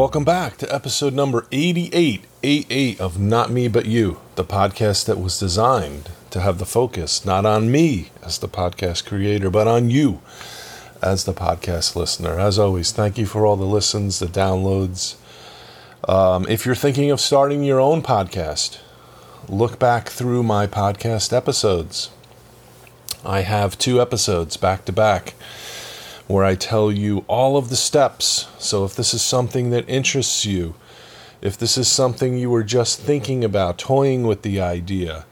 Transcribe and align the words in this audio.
Welcome 0.00 0.24
back 0.24 0.56
to 0.56 0.74
episode 0.74 1.12
number 1.12 1.46
88, 1.52 2.24
88 2.42 3.00
of 3.02 3.20
Not 3.20 3.50
Me 3.50 3.68
But 3.68 3.84
You, 3.84 4.18
the 4.34 4.46
podcast 4.46 5.04
that 5.04 5.20
was 5.20 5.38
designed 5.38 6.08
to 6.30 6.40
have 6.40 6.58
the 6.58 6.64
focus 6.64 7.26
not 7.26 7.44
on 7.44 7.70
me 7.70 8.08
as 8.22 8.38
the 8.38 8.48
podcast 8.48 9.04
creator, 9.04 9.50
but 9.50 9.68
on 9.68 9.90
you 9.90 10.22
as 11.02 11.24
the 11.24 11.34
podcast 11.34 11.96
listener. 11.96 12.40
As 12.40 12.58
always, 12.58 12.92
thank 12.92 13.18
you 13.18 13.26
for 13.26 13.44
all 13.44 13.56
the 13.56 13.66
listens, 13.66 14.20
the 14.20 14.26
downloads. 14.26 15.16
Um, 16.08 16.46
if 16.48 16.64
you're 16.64 16.74
thinking 16.74 17.10
of 17.10 17.20
starting 17.20 17.62
your 17.62 17.78
own 17.78 18.00
podcast, 18.00 18.78
look 19.50 19.78
back 19.78 20.08
through 20.08 20.42
my 20.42 20.66
podcast 20.66 21.30
episodes. 21.30 22.08
I 23.22 23.42
have 23.42 23.76
two 23.76 24.00
episodes 24.00 24.56
back 24.56 24.86
to 24.86 24.92
back 24.92 25.34
where 26.30 26.44
I 26.44 26.54
tell 26.54 26.92
you 26.92 27.24
all 27.26 27.56
of 27.56 27.70
the 27.70 27.76
steps. 27.76 28.46
So 28.58 28.84
if 28.84 28.94
this 28.94 29.12
is 29.12 29.20
something 29.20 29.70
that 29.70 29.88
interests 29.88 30.46
you, 30.46 30.74
if 31.42 31.58
this 31.58 31.76
is 31.76 31.88
something 31.88 32.38
you 32.38 32.50
were 32.50 32.62
just 32.62 33.00
thinking 33.00 33.42
about, 33.42 33.78
toying 33.78 34.22
with 34.22 34.42
the 34.42 34.60
idea, 34.60 35.26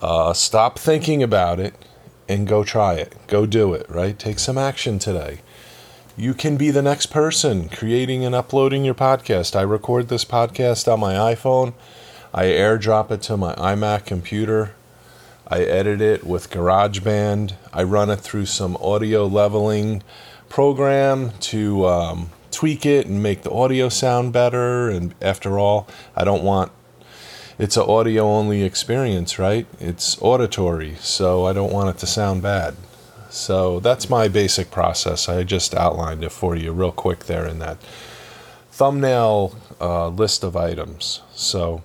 uh, 0.00 0.32
stop 0.32 0.78
thinking 0.78 1.22
about 1.22 1.60
it 1.60 1.74
and 2.28 2.48
go 2.48 2.64
try 2.64 2.94
it. 2.94 3.14
Go 3.26 3.44
do 3.44 3.74
it, 3.74 3.88
right? 3.90 4.18
Take 4.18 4.38
some 4.38 4.56
action 4.56 4.98
today. 4.98 5.40
You 6.16 6.32
can 6.32 6.56
be 6.56 6.70
the 6.70 6.82
next 6.82 7.06
person 7.06 7.68
creating 7.68 8.24
and 8.24 8.34
uploading 8.34 8.86
your 8.86 8.94
podcast. 8.94 9.54
I 9.54 9.62
record 9.62 10.08
this 10.08 10.24
podcast 10.24 10.90
on 10.90 11.00
my 11.00 11.14
iPhone. 11.14 11.74
I 12.32 12.44
airdrop 12.44 13.10
it 13.10 13.20
to 13.22 13.36
my 13.36 13.54
iMac 13.56 14.06
computer. 14.06 14.74
I 15.52 15.64
edit 15.64 16.00
it 16.00 16.24
with 16.24 16.48
GarageBand. 16.48 17.56
I 17.74 17.82
run 17.82 18.08
it 18.08 18.20
through 18.20 18.46
some 18.46 18.74
audio 18.80 19.26
leveling 19.26 20.02
program 20.48 21.32
to 21.40 21.86
um, 21.86 22.30
tweak 22.50 22.86
it 22.86 23.06
and 23.06 23.22
make 23.22 23.42
the 23.42 23.50
audio 23.50 23.90
sound 23.90 24.32
better. 24.32 24.88
And 24.88 25.14
after 25.20 25.58
all, 25.58 25.86
I 26.16 26.24
don't 26.24 26.42
want 26.42 26.72
it's 27.58 27.76
an 27.76 27.82
audio 27.82 28.24
only 28.24 28.62
experience, 28.62 29.38
right? 29.38 29.66
It's 29.78 30.16
auditory, 30.22 30.94
so 31.00 31.44
I 31.44 31.52
don't 31.52 31.70
want 31.70 31.94
it 31.94 31.98
to 31.98 32.06
sound 32.06 32.40
bad. 32.40 32.74
So 33.28 33.78
that's 33.78 34.08
my 34.08 34.28
basic 34.28 34.70
process. 34.70 35.28
I 35.28 35.42
just 35.42 35.74
outlined 35.74 36.24
it 36.24 36.32
for 36.32 36.56
you 36.56 36.72
real 36.72 36.92
quick 36.92 37.26
there 37.26 37.46
in 37.46 37.58
that 37.58 37.76
thumbnail 38.70 39.54
uh, 39.82 40.08
list 40.08 40.44
of 40.44 40.56
items. 40.56 41.20
So 41.34 41.82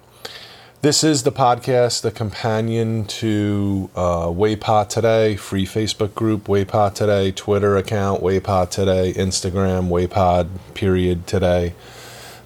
this 0.81 1.03
is 1.03 1.23
the 1.23 1.31
podcast, 1.31 2.01
the 2.01 2.11
companion 2.11 3.05
to 3.05 3.89
uh, 3.95 4.27
Waypod 4.27 4.89
Today, 4.89 5.35
free 5.35 5.65
Facebook 5.65 6.13
group, 6.13 6.43
Waypod 6.45 6.93
Today, 6.93 7.31
Twitter 7.31 7.75
account, 7.77 8.21
Waypod 8.21 8.69
Today, 8.69 9.11
Instagram, 9.13 9.89
Waypod 9.89 10.49
period 10.75 11.25
today. 11.25 11.73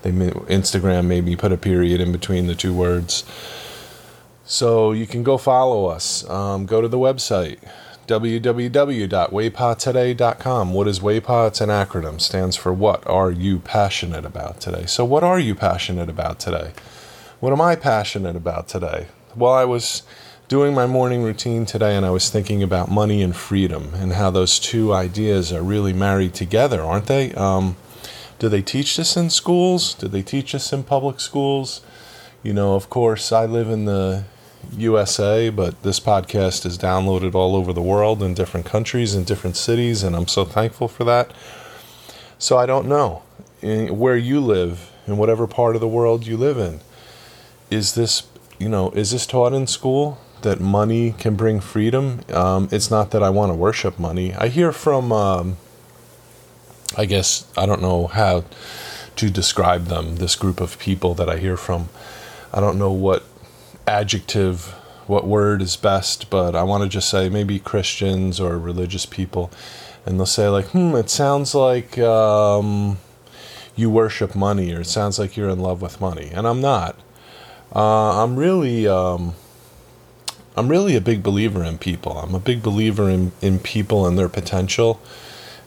They 0.01 0.11
Instagram 0.11 1.07
maybe 1.07 1.35
put 1.35 1.51
a 1.51 1.57
period 1.57 1.99
in 1.99 2.13
between 2.13 2.47
the 2.47 2.55
two 2.55 2.73
words. 2.73 3.25
So 4.45 4.93
you 4.93 5.05
can 5.05 5.23
go 5.23 5.37
follow 5.37 5.87
us. 5.87 6.27
Um, 6.29 6.65
go 6.65 6.79
to 6.81 6.87
the 6.87 6.97
website 6.97 7.59
www.waypodtoday.com. 8.07 10.73
What 10.73 10.87
is 10.87 10.99
WAPA? 10.99 11.47
It's 11.47 11.61
an 11.61 11.69
acronym. 11.69 12.19
Stands 12.19 12.55
for 12.55 12.73
What 12.73 13.05
Are 13.07 13.29
You 13.31 13.59
Passionate 13.59 14.25
About 14.25 14.59
Today? 14.59 14.85
So 14.85 15.05
what 15.05 15.23
are 15.23 15.39
you 15.39 15.55
passionate 15.55 16.09
about 16.09 16.39
today? 16.39 16.73
What 17.41 17.51
am 17.51 17.59
I 17.59 17.75
passionate 17.75 18.35
about 18.35 18.67
today? 18.67 19.07
Well, 19.35 19.51
I 19.51 19.65
was 19.65 20.03
doing 20.47 20.75
my 20.75 20.85
morning 20.85 21.23
routine 21.23 21.65
today 21.65 21.97
and 21.97 22.05
I 22.05 22.11
was 22.11 22.29
thinking 22.29 22.61
about 22.61 22.91
money 22.91 23.23
and 23.23 23.35
freedom 23.35 23.95
and 23.95 24.13
how 24.13 24.29
those 24.29 24.59
two 24.59 24.93
ideas 24.93 25.51
are 25.51 25.63
really 25.63 25.91
married 25.91 26.35
together, 26.35 26.83
aren't 26.83 27.07
they? 27.07 27.33
Um, 27.33 27.77
do 28.37 28.47
they 28.47 28.61
teach 28.61 28.95
this 28.95 29.17
in 29.17 29.31
schools? 29.31 29.95
Do 29.95 30.07
they 30.07 30.21
teach 30.21 30.51
this 30.51 30.71
in 30.71 30.83
public 30.83 31.19
schools? 31.19 31.81
You 32.43 32.53
know, 32.53 32.75
of 32.75 32.91
course, 32.91 33.31
I 33.31 33.47
live 33.47 33.71
in 33.71 33.85
the 33.85 34.25
USA, 34.77 35.49
but 35.49 35.81
this 35.81 35.99
podcast 35.99 36.63
is 36.63 36.77
downloaded 36.77 37.33
all 37.33 37.55
over 37.55 37.73
the 37.73 37.81
world 37.81 38.21
in 38.21 38.35
different 38.35 38.67
countries 38.67 39.15
and 39.15 39.25
different 39.25 39.57
cities, 39.57 40.03
and 40.03 40.15
I'm 40.15 40.27
so 40.27 40.45
thankful 40.45 40.87
for 40.87 41.05
that. 41.05 41.33
So 42.37 42.59
I 42.59 42.67
don't 42.67 42.87
know 42.87 43.23
in 43.63 43.97
where 43.97 44.15
you 44.15 44.39
live, 44.41 44.91
in 45.07 45.17
whatever 45.17 45.47
part 45.47 45.73
of 45.73 45.81
the 45.81 45.87
world 45.87 46.27
you 46.27 46.37
live 46.37 46.59
in. 46.59 46.81
Is 47.71 47.95
this, 47.95 48.27
you 48.59 48.67
know, 48.67 48.91
is 48.91 49.11
this 49.11 49.25
taught 49.25 49.53
in 49.53 49.65
school 49.65 50.17
that 50.41 50.59
money 50.59 51.15
can 51.17 51.35
bring 51.35 51.61
freedom? 51.61 52.19
Um, 52.33 52.67
it's 52.69 52.91
not 52.91 53.11
that 53.11 53.23
I 53.23 53.29
want 53.29 53.49
to 53.49 53.55
worship 53.55 53.97
money. 53.97 54.33
I 54.33 54.49
hear 54.49 54.73
from, 54.73 55.13
um, 55.13 55.55
I 56.97 57.05
guess, 57.05 57.47
I 57.57 57.65
don't 57.65 57.81
know 57.81 58.07
how 58.07 58.43
to 59.15 59.29
describe 59.29 59.85
them, 59.85 60.17
this 60.17 60.35
group 60.35 60.59
of 60.59 60.77
people 60.79 61.13
that 61.13 61.29
I 61.29 61.37
hear 61.37 61.55
from. 61.55 61.87
I 62.53 62.59
don't 62.59 62.77
know 62.77 62.91
what 62.91 63.23
adjective, 63.87 64.65
what 65.07 65.25
word 65.25 65.61
is 65.61 65.77
best, 65.77 66.29
but 66.29 66.57
I 66.57 66.63
want 66.63 66.83
to 66.83 66.89
just 66.89 67.09
say 67.09 67.29
maybe 67.29 67.57
Christians 67.57 68.39
or 68.39 68.57
religious 68.57 69.05
people, 69.05 69.49
and 70.05 70.19
they'll 70.19 70.25
say 70.25 70.49
like, 70.49 70.67
"Hmm, 70.67 70.95
it 70.95 71.09
sounds 71.09 71.55
like 71.55 71.97
um, 71.99 72.97
you 73.77 73.89
worship 73.89 74.35
money, 74.35 74.73
or 74.73 74.81
it 74.81 74.87
sounds 74.87 75.17
like 75.19 75.37
you're 75.37 75.49
in 75.49 75.59
love 75.59 75.81
with 75.81 76.01
money," 76.01 76.29
and 76.33 76.45
I'm 76.45 76.59
not. 76.59 76.99
Uh, 77.73 78.23
I'm 78.23 78.35
really, 78.35 78.87
um, 78.87 79.35
I'm 80.55 80.67
really 80.67 80.95
a 80.95 81.01
big 81.01 81.23
believer 81.23 81.63
in 81.63 81.77
people. 81.77 82.17
I'm 82.17 82.35
a 82.35 82.39
big 82.39 82.61
believer 82.61 83.09
in 83.09 83.31
in 83.41 83.59
people 83.59 84.05
and 84.05 84.17
their 84.17 84.29
potential, 84.29 84.99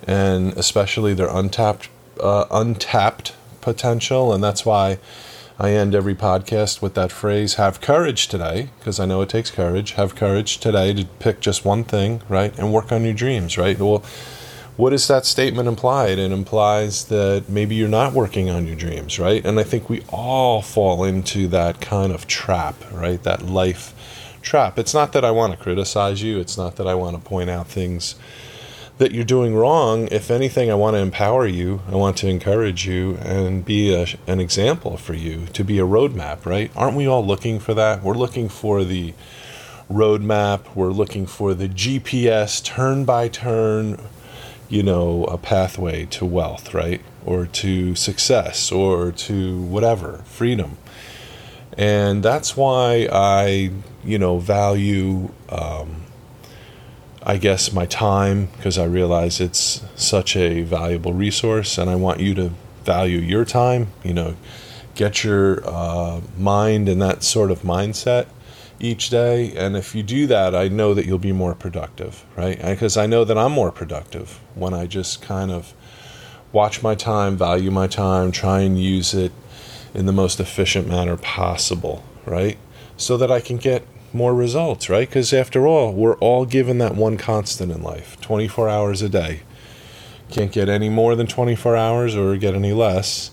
and 0.07 0.53
especially 0.55 1.15
their 1.15 1.29
untapped, 1.29 1.89
uh, 2.21 2.45
untapped 2.51 3.35
potential, 3.61 4.33
and 4.33 4.45
that's 4.45 4.67
why 4.67 4.99
I 5.59 5.71
end 5.71 5.95
every 5.95 6.15
podcast 6.17 6.83
with 6.83 6.95
that 6.95 7.13
phrase, 7.13 7.55
have 7.55 7.81
courage 7.81 8.27
today, 8.27 8.71
because 8.79 8.99
I 8.99 9.07
know 9.07 9.23
it 9.23 9.29
takes 9.29 9.51
courage. 9.51 9.93
Have 9.93 10.17
courage 10.17 10.59
today 10.59 10.93
to 10.95 11.05
pick 11.21 11.41
just 11.41 11.65
one 11.65 11.85
thing, 11.85 12.23
right? 12.29 12.57
And 12.59 12.73
work 12.73 12.91
on 12.91 13.05
your 13.05 13.15
dreams, 13.15 13.57
right? 13.57 13.79
Well, 13.79 14.03
what 14.77 14.91
does 14.91 15.07
that 15.09 15.25
statement 15.25 15.69
imply? 15.69 16.09
It 16.09 16.19
implies 16.19 17.05
that 17.07 17.45
maybe 17.49 17.77
you're 17.77 17.89
not 17.89 18.13
working 18.13 18.51
on 18.51 18.67
your 18.67 18.77
dreams, 18.77 19.19
right? 19.19 19.45
And 19.45 19.61
I 19.61 19.63
think 19.63 19.89
we 19.89 20.03
all 20.09 20.63
fall 20.63 21.05
into 21.05 21.47
that 21.49 21.81
kind 21.81 22.13
of 22.13 22.27
trap, 22.27 22.75
right? 22.93 23.23
That 23.23 23.47
life 23.47 23.95
trap. 24.43 24.79
It's 24.79 24.93
not 24.93 25.13
that 25.13 25.25
I 25.25 25.31
want 25.31 25.53
to 25.53 25.59
criticize 25.59 26.23
you, 26.23 26.39
it's 26.39 26.59
not 26.59 26.77
that 26.77 26.89
I 26.89 26.95
want 26.95 27.17
to 27.17 27.23
point 27.23 27.51
out 27.51 27.69
things 27.69 28.17
that 28.99 29.13
you're 29.13 29.25
doing 29.25 29.55
wrong. 29.55 30.09
If 30.11 30.31
anything, 30.31 30.71
I 30.71 30.75
want 30.75 30.95
to 30.95 31.01
empower 31.01 31.47
you. 31.47 31.81
I 31.91 31.97
want 31.97 32.17
to 32.19 32.29
encourage 32.29 32.87
you 32.87 33.17
and 33.17 33.65
be 33.65 33.93
a, 33.93 34.07
an 34.27 34.39
example 34.39 34.97
for 34.97 35.15
you 35.15 35.47
to 35.47 35.65
be 35.65 35.79
a 35.79 35.85
roadmap, 35.85 36.47
right? 36.47 36.71
Aren't 36.77 36.97
we 36.97 37.07
all 37.07 37.25
looking 37.25 37.59
for 37.59 37.75
that? 37.75 38.03
We're 38.03 38.15
looking 38.15 38.49
for 38.49 38.85
the 38.85 39.15
roadmap, 39.91 40.75
we're 40.75 40.93
looking 40.93 41.27
for 41.27 41.55
the 41.55 41.69
GPS 41.69 42.65
turn 42.65 43.05
by 43.05 43.29
turn, 43.29 44.01
you 44.69 44.83
know, 44.83 45.25
a 45.25 45.39
pathway 45.39 46.07
to 46.07 46.25
wealth, 46.25 46.75
right? 46.75 47.01
Or 47.25 47.47
to 47.47 47.95
success 47.95 48.73
or 48.73 49.13
to 49.13 49.61
whatever, 49.63 50.19
freedom. 50.27 50.79
And 51.77 52.23
that's 52.23 52.57
why 52.57 53.09
I, 53.11 53.71
you 54.05 54.19
know, 54.19 54.39
value. 54.39 55.33
Um, 55.49 56.03
I 57.27 57.39
guess, 57.39 57.73
my 57.73 57.87
time 57.87 58.51
because 58.57 58.77
I 58.77 58.85
realize 58.85 59.41
it's 59.41 59.83
such 59.97 60.37
a 60.37 60.61
valuable 60.61 61.15
resource 61.15 61.79
and 61.79 61.89
I 61.89 61.95
want 61.95 62.21
you 62.21 62.35
to 62.35 62.53
value 62.85 63.19
your 63.19 63.47
time. 63.47 63.93
You 64.03 64.13
know, 64.13 64.37
get 64.95 65.25
your 65.25 65.67
uh, 65.67 66.21
mind 66.37 66.87
in 66.87 66.99
that 66.99 67.23
sort 67.23 67.51
of 67.51 67.63
mindset 67.63 68.27
each 68.81 69.11
day. 69.11 69.55
And 69.57 69.77
if 69.77 69.95
you 69.95 70.03
do 70.03 70.27
that, 70.27 70.55
I 70.55 70.69
know 70.69 70.95
that 70.95 71.07
you'll 71.07 71.19
be 71.19 71.33
more 71.33 71.55
productive, 71.55 72.25
right? 72.37 72.61
Because 72.61 72.97
I 72.97 73.07
know 73.07 73.25
that 73.25 73.39
I'm 73.39 73.53
more 73.53 73.73
productive 73.73 74.41
when 74.55 74.75
I 74.75 74.87
just 74.87 75.23
kind 75.23 75.51
of 75.51 75.73
watch 76.53 76.83
my 76.83 76.95
time, 76.95 77.37
value 77.37 77.71
my 77.71 77.87
time, 77.87 78.31
try 78.31 78.61
and 78.61 78.81
use 78.81 79.15
it 79.15 79.33
in 79.93 80.07
the 80.07 80.13
most 80.13 80.41
efficient 80.41 80.89
manner 80.89 81.17
possible, 81.17 82.05
right? 82.25 82.59
So 82.97 83.17
that 83.17 83.31
I 83.31 83.41
can 83.41 83.57
get 83.57 83.87
more 84.13 84.35
results, 84.35 84.89
right? 84.89 85.09
Because 85.09 85.33
after 85.33 85.67
all, 85.67 85.93
we're 85.93 86.17
all 86.19 86.47
given 86.47 86.79
that 86.79 86.95
one 86.95 87.17
constant 87.17 87.73
in 87.73 87.83
life 87.83 88.21
24 88.21 88.69
hours 88.69 89.03
a 89.03 89.09
day. 89.09 89.41
Can't 90.31 90.53
get 90.53 90.69
any 90.69 90.89
more 90.89 91.17
than 91.17 91.27
24 91.27 91.77
hours 91.77 92.17
or 92.17 92.37
get 92.37 92.55
any 92.55 92.73
less, 92.73 93.33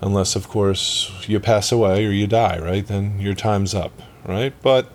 unless, 0.00 0.36
of 0.36 0.48
course, 0.48 1.10
you 1.26 1.40
pass 1.40 1.72
away 1.72 2.06
or 2.06 2.10
you 2.10 2.26
die, 2.26 2.58
right? 2.58 2.86
Then 2.86 3.18
your 3.18 3.34
time's 3.34 3.74
up, 3.74 3.92
right? 4.24 4.54
But 4.62 4.90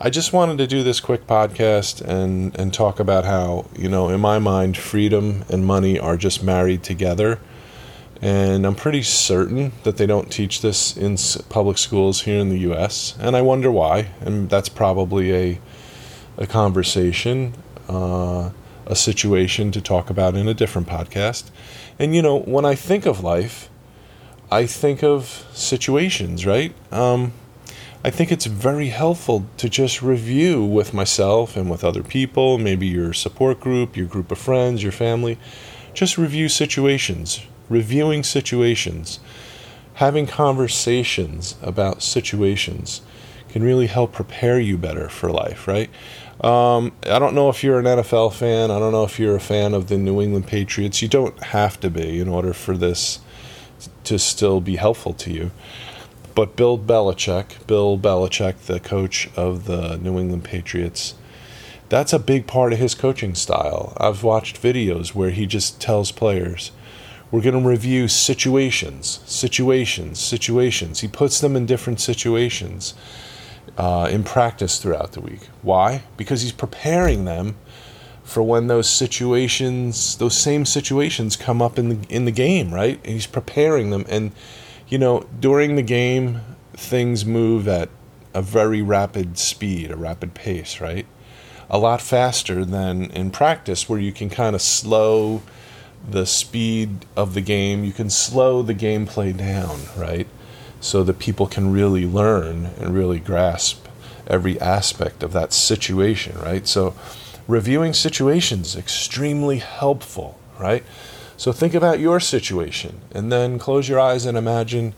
I 0.00 0.10
just 0.10 0.32
wanted 0.32 0.58
to 0.58 0.66
do 0.66 0.82
this 0.82 1.00
quick 1.00 1.26
podcast 1.26 2.00
and, 2.00 2.58
and 2.58 2.72
talk 2.72 3.00
about 3.00 3.24
how, 3.24 3.66
you 3.76 3.88
know, 3.88 4.08
in 4.08 4.20
my 4.20 4.38
mind, 4.38 4.76
freedom 4.76 5.44
and 5.48 5.64
money 5.64 5.98
are 5.98 6.16
just 6.16 6.42
married 6.42 6.82
together 6.82 7.40
and 8.22 8.66
I'm 8.66 8.74
pretty 8.74 9.02
certain 9.02 9.72
that 9.82 9.98
they 9.98 10.06
don't 10.06 10.30
teach 10.30 10.62
this 10.62 10.96
in 10.96 11.16
public 11.48 11.78
schools 11.78 12.22
here 12.22 12.38
in 12.38 12.48
the 12.48 12.58
U.S. 12.60 13.14
And 13.20 13.36
I 13.36 13.42
wonder 13.42 13.70
why. 13.70 14.08
And 14.20 14.48
that's 14.48 14.68
probably 14.68 15.34
a 15.34 15.60
a 16.38 16.46
conversation, 16.46 17.54
uh, 17.88 18.50
a 18.84 18.94
situation 18.94 19.72
to 19.72 19.80
talk 19.80 20.10
about 20.10 20.34
in 20.34 20.48
a 20.48 20.54
different 20.54 20.86
podcast. 20.86 21.50
And 21.98 22.14
you 22.14 22.22
know, 22.22 22.40
when 22.40 22.64
I 22.64 22.74
think 22.74 23.06
of 23.06 23.24
life, 23.24 23.70
I 24.50 24.66
think 24.66 25.02
of 25.02 25.46
situations, 25.52 26.44
right? 26.44 26.74
Um, 26.92 27.32
I 28.06 28.10
think 28.10 28.30
it's 28.30 28.46
very 28.46 28.90
helpful 28.90 29.46
to 29.56 29.68
just 29.68 30.00
review 30.00 30.64
with 30.64 30.94
myself 30.94 31.56
and 31.56 31.68
with 31.68 31.82
other 31.82 32.04
people, 32.04 32.56
maybe 32.56 32.86
your 32.86 33.12
support 33.12 33.58
group, 33.58 33.96
your 33.96 34.06
group 34.06 34.30
of 34.30 34.38
friends, 34.38 34.80
your 34.80 34.92
family. 34.92 35.38
Just 35.92 36.16
review 36.16 36.48
situations, 36.48 37.40
reviewing 37.68 38.22
situations, 38.22 39.18
having 39.94 40.28
conversations 40.28 41.56
about 41.60 42.00
situations 42.00 43.02
can 43.48 43.64
really 43.64 43.88
help 43.88 44.12
prepare 44.12 44.60
you 44.60 44.78
better 44.78 45.08
for 45.08 45.32
life, 45.32 45.66
right? 45.66 45.90
Um, 46.44 46.92
I 47.02 47.18
don't 47.18 47.34
know 47.34 47.48
if 47.48 47.64
you're 47.64 47.80
an 47.80 47.86
NFL 47.86 48.34
fan. 48.34 48.70
I 48.70 48.78
don't 48.78 48.92
know 48.92 49.02
if 49.02 49.18
you're 49.18 49.34
a 49.34 49.40
fan 49.40 49.74
of 49.74 49.88
the 49.88 49.98
New 49.98 50.22
England 50.22 50.46
Patriots. 50.46 51.02
You 51.02 51.08
don't 51.08 51.42
have 51.42 51.80
to 51.80 51.90
be 51.90 52.20
in 52.20 52.28
order 52.28 52.52
for 52.52 52.76
this 52.76 53.18
to 54.04 54.16
still 54.16 54.60
be 54.60 54.76
helpful 54.76 55.12
to 55.14 55.32
you. 55.32 55.50
But 56.36 56.54
Bill 56.54 56.78
Belichick, 56.78 57.66
Bill 57.66 57.98
Belichick, 57.98 58.66
the 58.66 58.78
coach 58.78 59.30
of 59.36 59.64
the 59.64 59.96
New 59.96 60.18
England 60.18 60.44
Patriots, 60.44 61.14
that's 61.88 62.12
a 62.12 62.18
big 62.18 62.46
part 62.46 62.74
of 62.74 62.78
his 62.78 62.94
coaching 62.94 63.34
style. 63.34 63.94
I've 63.96 64.22
watched 64.22 64.62
videos 64.62 65.14
where 65.14 65.30
he 65.30 65.46
just 65.46 65.80
tells 65.80 66.12
players, 66.12 66.72
we're 67.30 67.40
going 67.40 67.62
to 67.62 67.66
review 67.66 68.06
situations, 68.06 69.20
situations, 69.24 70.18
situations. 70.18 71.00
He 71.00 71.08
puts 71.08 71.40
them 71.40 71.56
in 71.56 71.64
different 71.64 72.00
situations 72.00 72.92
uh, 73.78 74.06
in 74.10 74.22
practice 74.22 74.78
throughout 74.78 75.12
the 75.12 75.22
week. 75.22 75.48
Why? 75.62 76.02
Because 76.18 76.42
he's 76.42 76.52
preparing 76.52 77.24
them 77.24 77.56
for 78.22 78.42
when 78.42 78.66
those 78.66 78.90
situations, 78.90 80.18
those 80.18 80.36
same 80.36 80.66
situations 80.66 81.34
come 81.34 81.62
up 81.62 81.78
in 81.78 81.88
the 81.88 81.98
in 82.10 82.26
the 82.26 82.30
game, 82.30 82.74
right? 82.74 83.00
And 83.04 83.14
he's 83.14 83.26
preparing 83.26 83.88
them 83.88 84.04
and 84.10 84.32
you 84.88 84.98
know, 84.98 85.26
during 85.40 85.76
the 85.76 85.82
game, 85.82 86.40
things 86.74 87.24
move 87.24 87.66
at 87.66 87.88
a 88.34 88.42
very 88.42 88.82
rapid 88.82 89.38
speed, 89.38 89.90
a 89.90 89.96
rapid 89.96 90.34
pace, 90.34 90.80
right? 90.80 91.06
A 91.68 91.78
lot 91.78 92.00
faster 92.00 92.64
than 92.64 93.10
in 93.10 93.30
practice, 93.30 93.88
where 93.88 93.98
you 93.98 94.12
can 94.12 94.30
kind 94.30 94.54
of 94.54 94.62
slow 94.62 95.42
the 96.08 96.26
speed 96.26 97.04
of 97.16 97.34
the 97.34 97.40
game. 97.40 97.82
You 97.82 97.92
can 97.92 98.10
slow 98.10 98.62
the 98.62 98.74
gameplay 98.74 99.36
down, 99.36 99.80
right? 99.96 100.28
So 100.80 101.02
that 101.02 101.18
people 101.18 101.46
can 101.46 101.72
really 101.72 102.06
learn 102.06 102.66
and 102.78 102.94
really 102.94 103.18
grasp 103.18 103.86
every 104.28 104.60
aspect 104.60 105.22
of 105.22 105.32
that 105.32 105.52
situation, 105.52 106.38
right? 106.38 106.66
So, 106.68 106.94
reviewing 107.48 107.92
situations 107.92 108.76
extremely 108.76 109.58
helpful, 109.58 110.38
right? 110.60 110.84
So 111.36 111.52
think 111.52 111.74
about 111.74 112.00
your 112.00 112.18
situation 112.18 113.00
and 113.12 113.30
then 113.30 113.58
close 113.58 113.88
your 113.88 114.00
eyes 114.00 114.24
and 114.24 114.38
imagine 114.38 114.94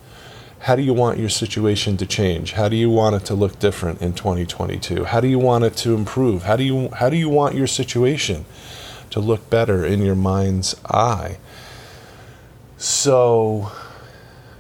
how 0.60 0.76
do 0.76 0.82
you 0.82 0.92
want 0.92 1.18
your 1.18 1.28
situation 1.28 1.96
to 1.96 2.06
change? 2.06 2.52
How 2.52 2.68
do 2.68 2.76
you 2.76 2.90
want 2.90 3.16
it 3.16 3.24
to 3.26 3.34
look 3.34 3.58
different 3.58 4.02
in 4.02 4.12
2022? 4.12 5.04
How 5.04 5.20
do 5.20 5.28
you 5.28 5.38
want 5.38 5.64
it 5.64 5.76
to 5.78 5.94
improve? 5.94 6.44
How 6.44 6.56
do 6.56 6.64
you 6.64 6.88
how 6.90 7.08
do 7.08 7.16
you 7.16 7.28
want 7.28 7.54
your 7.54 7.66
situation 7.66 8.44
to 9.10 9.20
look 9.20 9.48
better 9.50 9.84
in 9.84 10.02
your 10.02 10.16
mind's 10.16 10.74
eye? 10.86 11.38
So, 12.76 13.72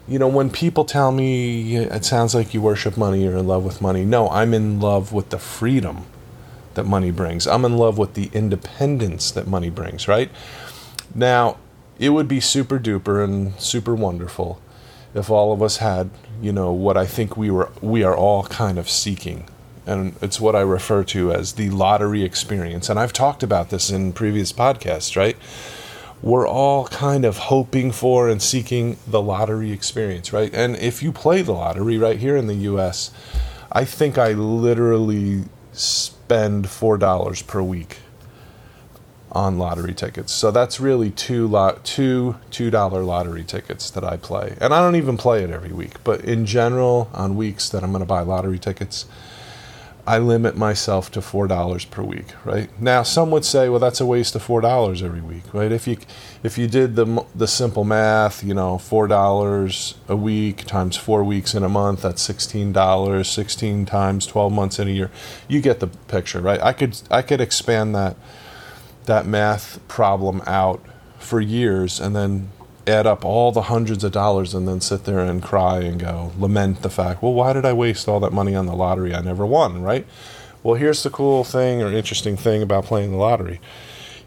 you 0.06 0.18
know, 0.18 0.28
when 0.28 0.50
people 0.50 0.84
tell 0.84 1.12
me 1.12 1.76
it 1.76 2.04
sounds 2.04 2.34
like 2.34 2.54
you 2.54 2.60
worship 2.60 2.96
money, 2.96 3.24
you're 3.24 3.36
in 3.36 3.46
love 3.46 3.64
with 3.64 3.80
money. 3.80 4.04
No, 4.04 4.28
I'm 4.30 4.54
in 4.54 4.80
love 4.80 5.12
with 5.12 5.30
the 5.30 5.38
freedom 5.38 6.06
that 6.74 6.84
money 6.84 7.10
brings. 7.10 7.46
I'm 7.46 7.64
in 7.64 7.76
love 7.76 7.98
with 7.98 8.14
the 8.14 8.30
independence 8.32 9.32
that 9.32 9.48
money 9.48 9.70
brings, 9.70 10.06
right? 10.06 10.30
Now, 11.14 11.56
it 11.98 12.10
would 12.10 12.28
be 12.28 12.40
super 12.40 12.78
duper 12.78 13.22
and 13.22 13.58
super 13.60 13.94
wonderful 13.94 14.60
if 15.14 15.30
all 15.30 15.52
of 15.52 15.62
us 15.62 15.78
had, 15.78 16.10
you 16.40 16.52
know, 16.52 16.72
what 16.72 16.96
I 16.96 17.06
think 17.06 17.36
we 17.36 17.50
were 17.50 17.70
we 17.80 18.02
are 18.04 18.16
all 18.16 18.44
kind 18.44 18.78
of 18.78 18.88
seeking. 18.88 19.48
And 19.86 20.14
it's 20.20 20.38
what 20.38 20.54
I 20.54 20.60
refer 20.60 21.02
to 21.04 21.32
as 21.32 21.54
the 21.54 21.70
lottery 21.70 22.22
experience. 22.22 22.90
And 22.90 23.00
I've 23.00 23.14
talked 23.14 23.42
about 23.42 23.70
this 23.70 23.90
in 23.90 24.12
previous 24.12 24.52
podcasts, 24.52 25.16
right? 25.16 25.36
We're 26.20 26.46
all 26.46 26.88
kind 26.88 27.24
of 27.24 27.38
hoping 27.38 27.90
for 27.92 28.28
and 28.28 28.42
seeking 28.42 28.98
the 29.06 29.22
lottery 29.22 29.72
experience, 29.72 30.32
right? 30.32 30.52
And 30.52 30.76
if 30.76 31.02
you 31.02 31.10
play 31.10 31.40
the 31.42 31.52
lottery 31.52 31.96
right 31.96 32.18
here 32.18 32.36
in 32.36 32.48
the 32.48 32.54
US, 32.72 33.12
I 33.72 33.84
think 33.86 34.18
I 34.18 34.32
literally 34.32 35.44
spend 35.72 36.66
$4 36.66 37.46
per 37.46 37.62
week 37.62 37.98
on 39.32 39.58
lottery 39.58 39.94
tickets. 39.94 40.32
So 40.32 40.50
that's 40.50 40.80
really 40.80 41.10
two 41.10 41.46
lot 41.46 41.84
two 41.84 42.36
two 42.50 42.70
dollar 42.70 43.02
lottery 43.02 43.44
tickets 43.44 43.90
that 43.90 44.04
I 44.04 44.16
play. 44.16 44.56
And 44.60 44.72
I 44.72 44.80
don't 44.80 44.96
even 44.96 45.16
play 45.16 45.44
it 45.44 45.50
every 45.50 45.72
week, 45.72 46.02
but 46.04 46.24
in 46.24 46.46
general 46.46 47.10
on 47.12 47.36
weeks 47.36 47.68
that 47.70 47.82
I'm 47.82 47.90
going 47.90 48.00
to 48.00 48.06
buy 48.06 48.20
lottery 48.20 48.58
tickets, 48.58 49.06
I 50.06 50.16
limit 50.16 50.56
myself 50.56 51.10
to 51.10 51.20
four 51.20 51.46
dollars 51.46 51.84
per 51.84 52.02
week. 52.02 52.32
Right 52.42 52.70
now, 52.80 53.02
some 53.02 53.30
would 53.30 53.44
say, 53.44 53.68
well, 53.68 53.78
that's 53.78 54.00
a 54.00 54.06
waste 54.06 54.34
of 54.34 54.42
four 54.42 54.62
dollars 54.62 55.02
every 55.02 55.20
week. 55.20 55.52
Right? 55.52 55.70
If 55.70 55.86
you 55.86 55.98
if 56.42 56.56
you 56.56 56.66
did 56.66 56.96
the 56.96 57.26
the 57.34 57.46
simple 57.46 57.84
math, 57.84 58.42
you 58.42 58.54
know, 58.54 58.78
four 58.78 59.06
dollars 59.06 59.96
a 60.08 60.16
week 60.16 60.64
times 60.64 60.96
four 60.96 61.22
weeks 61.22 61.54
in 61.54 61.62
a 61.62 61.68
month, 61.68 62.00
that's 62.00 62.22
sixteen 62.22 62.72
dollars. 62.72 63.28
Sixteen 63.28 63.84
times 63.84 64.26
twelve 64.26 64.50
months 64.50 64.78
in 64.78 64.88
a 64.88 64.90
year, 64.90 65.10
you 65.46 65.60
get 65.60 65.80
the 65.80 65.88
picture, 65.88 66.40
right? 66.40 66.62
I 66.62 66.72
could 66.72 66.98
I 67.10 67.20
could 67.20 67.42
expand 67.42 67.94
that 67.94 68.16
that 69.08 69.26
math 69.26 69.80
problem 69.88 70.40
out 70.46 70.80
for 71.18 71.40
years 71.40 71.98
and 71.98 72.14
then 72.14 72.50
add 72.86 73.06
up 73.06 73.24
all 73.24 73.52
the 73.52 73.62
hundreds 73.62 74.04
of 74.04 74.12
dollars 74.12 74.54
and 74.54 74.66
then 74.66 74.80
sit 74.80 75.04
there 75.04 75.18
and 75.18 75.42
cry 75.42 75.80
and 75.80 76.00
go 76.00 76.32
lament 76.38 76.80
the 76.82 76.88
fact 76.88 77.22
well 77.22 77.34
why 77.34 77.52
did 77.52 77.64
i 77.64 77.72
waste 77.72 78.08
all 78.08 78.20
that 78.20 78.32
money 78.32 78.54
on 78.54 78.66
the 78.66 78.74
lottery? 78.74 79.14
I 79.14 79.20
never 79.20 79.44
won 79.44 79.82
right? 79.82 80.06
Well 80.62 80.76
here's 80.76 81.02
the 81.02 81.10
cool 81.10 81.44
thing 81.44 81.82
or 81.82 81.92
interesting 81.92 82.36
thing 82.36 82.62
about 82.62 82.84
playing 82.84 83.10
the 83.10 83.16
lottery. 83.16 83.60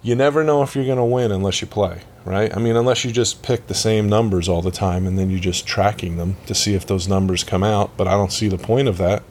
You 0.03 0.15
never 0.15 0.43
know 0.43 0.63
if 0.63 0.75
you're 0.75 0.85
going 0.85 0.97
to 0.97 1.05
win 1.05 1.31
unless 1.31 1.61
you 1.61 1.67
play 1.67 2.01
right? 2.23 2.55
I 2.55 2.59
mean 2.59 2.75
unless 2.75 3.03
you 3.03 3.11
just 3.11 3.41
pick 3.41 3.67
the 3.67 3.73
same 3.73 4.07
numbers 4.09 4.47
all 4.47 4.61
the 4.61 4.71
time 4.71 5.07
and 5.07 5.17
then 5.17 5.29
you're 5.31 5.39
just 5.39 5.65
tracking 5.65 6.17
them 6.17 6.35
to 6.45 6.53
see 6.53 6.75
if 6.75 6.85
those 6.85 7.07
numbers 7.07 7.43
come 7.43 7.63
out 7.63 7.91
but 7.97 8.07
i 8.07 8.11
don't 8.11 8.31
see 8.31 8.47
the 8.47 8.57
point 8.57 8.87
of 8.87 8.97
that 8.97 9.23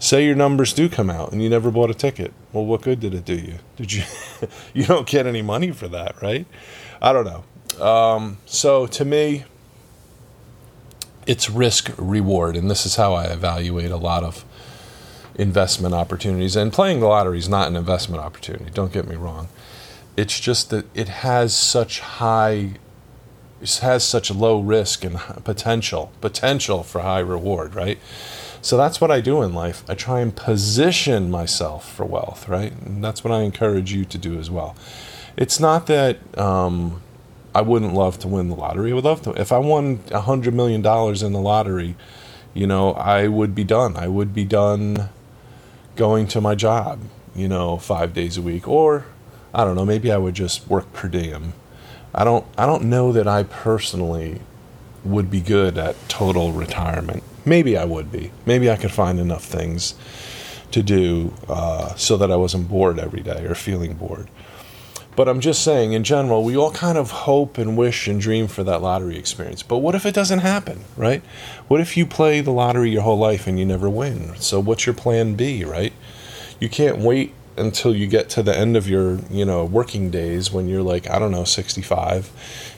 say 0.00 0.24
your 0.24 0.34
numbers 0.34 0.72
do 0.72 0.88
come 0.88 1.08
out 1.10 1.30
and 1.30 1.40
you 1.40 1.48
never 1.48 1.70
bought 1.70 1.90
a 1.90 1.94
ticket. 1.94 2.32
Well 2.52 2.66
what 2.66 2.82
good 2.82 2.98
did 2.98 3.14
it 3.14 3.24
do 3.24 3.36
you? 3.36 3.58
Did 3.76 3.92
you 3.92 4.02
you 4.74 4.84
don't 4.84 5.06
get 5.06 5.26
any 5.26 5.42
money 5.42 5.70
for 5.70 5.86
that 5.88 6.20
right? 6.20 6.46
I 7.00 7.12
don't 7.12 7.24
know. 7.24 7.84
Um, 7.84 8.38
so 8.46 8.88
to 8.88 9.04
me 9.04 9.44
it's 11.26 11.48
risk 11.48 11.92
reward. 11.96 12.56
And 12.56 12.68
this 12.68 12.84
is 12.84 12.96
how 12.96 13.12
i 13.14 13.26
evaluate 13.26 13.90
a 13.90 13.96
lot 13.96 14.24
of 14.24 14.44
investment 15.36 15.94
opportunities. 15.94 16.56
And 16.56 16.72
playing 16.72 17.00
the 17.00 17.06
lottery 17.06 17.38
is 17.38 17.48
not 17.48 17.68
an 17.68 17.76
investment 17.76 18.22
opportunity. 18.22 18.70
Don't 18.72 18.92
get 18.92 19.06
me 19.06 19.16
wrong. 19.16 19.48
It's 20.16 20.40
just 20.40 20.70
that 20.70 20.86
it 20.94 21.08
has 21.08 21.54
such 21.54 22.00
high 22.00 22.72
it 23.62 23.76
has 23.76 24.02
such 24.02 24.30
low 24.30 24.58
risk 24.58 25.04
and 25.04 25.18
potential 25.44 26.10
potential 26.20 26.82
for 26.82 27.02
high 27.02 27.20
reward 27.20 27.74
right 27.74 27.98
so 28.62 28.76
that's 28.76 29.00
what 29.00 29.10
I 29.10 29.20
do 29.20 29.42
in 29.42 29.54
life. 29.54 29.84
I 29.88 29.94
try 29.94 30.20
and 30.20 30.34
position 30.34 31.30
myself 31.30 31.90
for 31.90 32.04
wealth, 32.04 32.48
right? 32.48 32.72
And 32.72 33.02
that's 33.02 33.24
what 33.24 33.32
I 33.32 33.42
encourage 33.42 33.92
you 33.92 34.04
to 34.04 34.18
do 34.18 34.38
as 34.38 34.50
well. 34.50 34.76
It's 35.36 35.58
not 35.58 35.86
that 35.86 36.18
um, 36.38 37.00
I 37.54 37.62
wouldn't 37.62 37.94
love 37.94 38.18
to 38.20 38.28
win 38.28 38.48
the 38.48 38.54
lottery. 38.54 38.92
I 38.92 38.94
would 38.94 39.04
love 39.04 39.22
to. 39.22 39.32
If 39.32 39.52
I 39.52 39.58
won 39.58 40.00
a 40.10 40.20
hundred 40.20 40.54
million 40.54 40.82
dollars 40.82 41.22
in 41.22 41.32
the 41.32 41.40
lottery, 41.40 41.96
you 42.52 42.66
know, 42.66 42.92
I 42.92 43.28
would 43.28 43.54
be 43.54 43.64
done. 43.64 43.96
I 43.96 44.08
would 44.08 44.34
be 44.34 44.44
done 44.44 45.08
going 45.96 46.26
to 46.28 46.40
my 46.40 46.54
job, 46.54 47.00
you 47.34 47.48
know, 47.48 47.78
five 47.78 48.12
days 48.12 48.36
a 48.36 48.42
week, 48.42 48.68
or 48.68 49.06
I 49.54 49.64
don't 49.64 49.76
know. 49.76 49.86
Maybe 49.86 50.12
I 50.12 50.18
would 50.18 50.34
just 50.34 50.68
work 50.68 50.92
per 50.92 51.08
diem. 51.08 51.54
I 52.14 52.24
don't. 52.24 52.44
I 52.58 52.66
don't 52.66 52.84
know 52.84 53.12
that 53.12 53.26
I 53.26 53.44
personally 53.44 54.40
would 55.02 55.30
be 55.30 55.40
good 55.40 55.78
at 55.78 55.96
total 56.08 56.52
retirement 56.52 57.22
maybe 57.44 57.76
I 57.76 57.84
would 57.84 58.10
be. 58.10 58.30
Maybe 58.46 58.70
I 58.70 58.76
could 58.76 58.92
find 58.92 59.18
enough 59.18 59.44
things 59.44 59.94
to 60.72 60.82
do 60.82 61.34
uh, 61.48 61.94
so 61.96 62.16
that 62.16 62.30
I 62.30 62.36
wasn't 62.36 62.68
bored 62.68 62.98
every 62.98 63.20
day 63.20 63.44
or 63.44 63.54
feeling 63.54 63.94
bored. 63.94 64.28
But 65.16 65.28
I'm 65.28 65.40
just 65.40 65.62
saying, 65.62 65.92
in 65.92 66.04
general, 66.04 66.44
we 66.44 66.56
all 66.56 66.70
kind 66.70 66.96
of 66.96 67.10
hope 67.10 67.58
and 67.58 67.76
wish 67.76 68.06
and 68.06 68.20
dream 68.20 68.46
for 68.46 68.62
that 68.64 68.80
lottery 68.80 69.18
experience. 69.18 69.62
But 69.62 69.78
what 69.78 69.94
if 69.94 70.06
it 70.06 70.14
doesn't 70.14 70.38
happen, 70.38 70.84
right? 70.96 71.22
What 71.68 71.80
if 71.80 71.96
you 71.96 72.06
play 72.06 72.40
the 72.40 72.52
lottery 72.52 72.90
your 72.90 73.02
whole 73.02 73.18
life 73.18 73.46
and 73.46 73.58
you 73.58 73.66
never 73.66 73.90
win? 73.90 74.36
So 74.36 74.60
what's 74.60 74.86
your 74.86 74.94
plan 74.94 75.34
B, 75.34 75.64
right? 75.64 75.92
You 76.60 76.68
can't 76.68 76.98
wait 76.98 77.34
until 77.56 77.94
you 77.94 78.06
get 78.06 78.28
to 78.30 78.42
the 78.42 78.56
end 78.56 78.76
of 78.76 78.88
your, 78.88 79.18
you 79.30 79.44
know, 79.44 79.64
working 79.64 80.10
days 80.10 80.52
when 80.52 80.68
you're 80.68 80.82
like, 80.82 81.10
I 81.10 81.18
don't 81.18 81.32
know, 81.32 81.44
65 81.44 82.30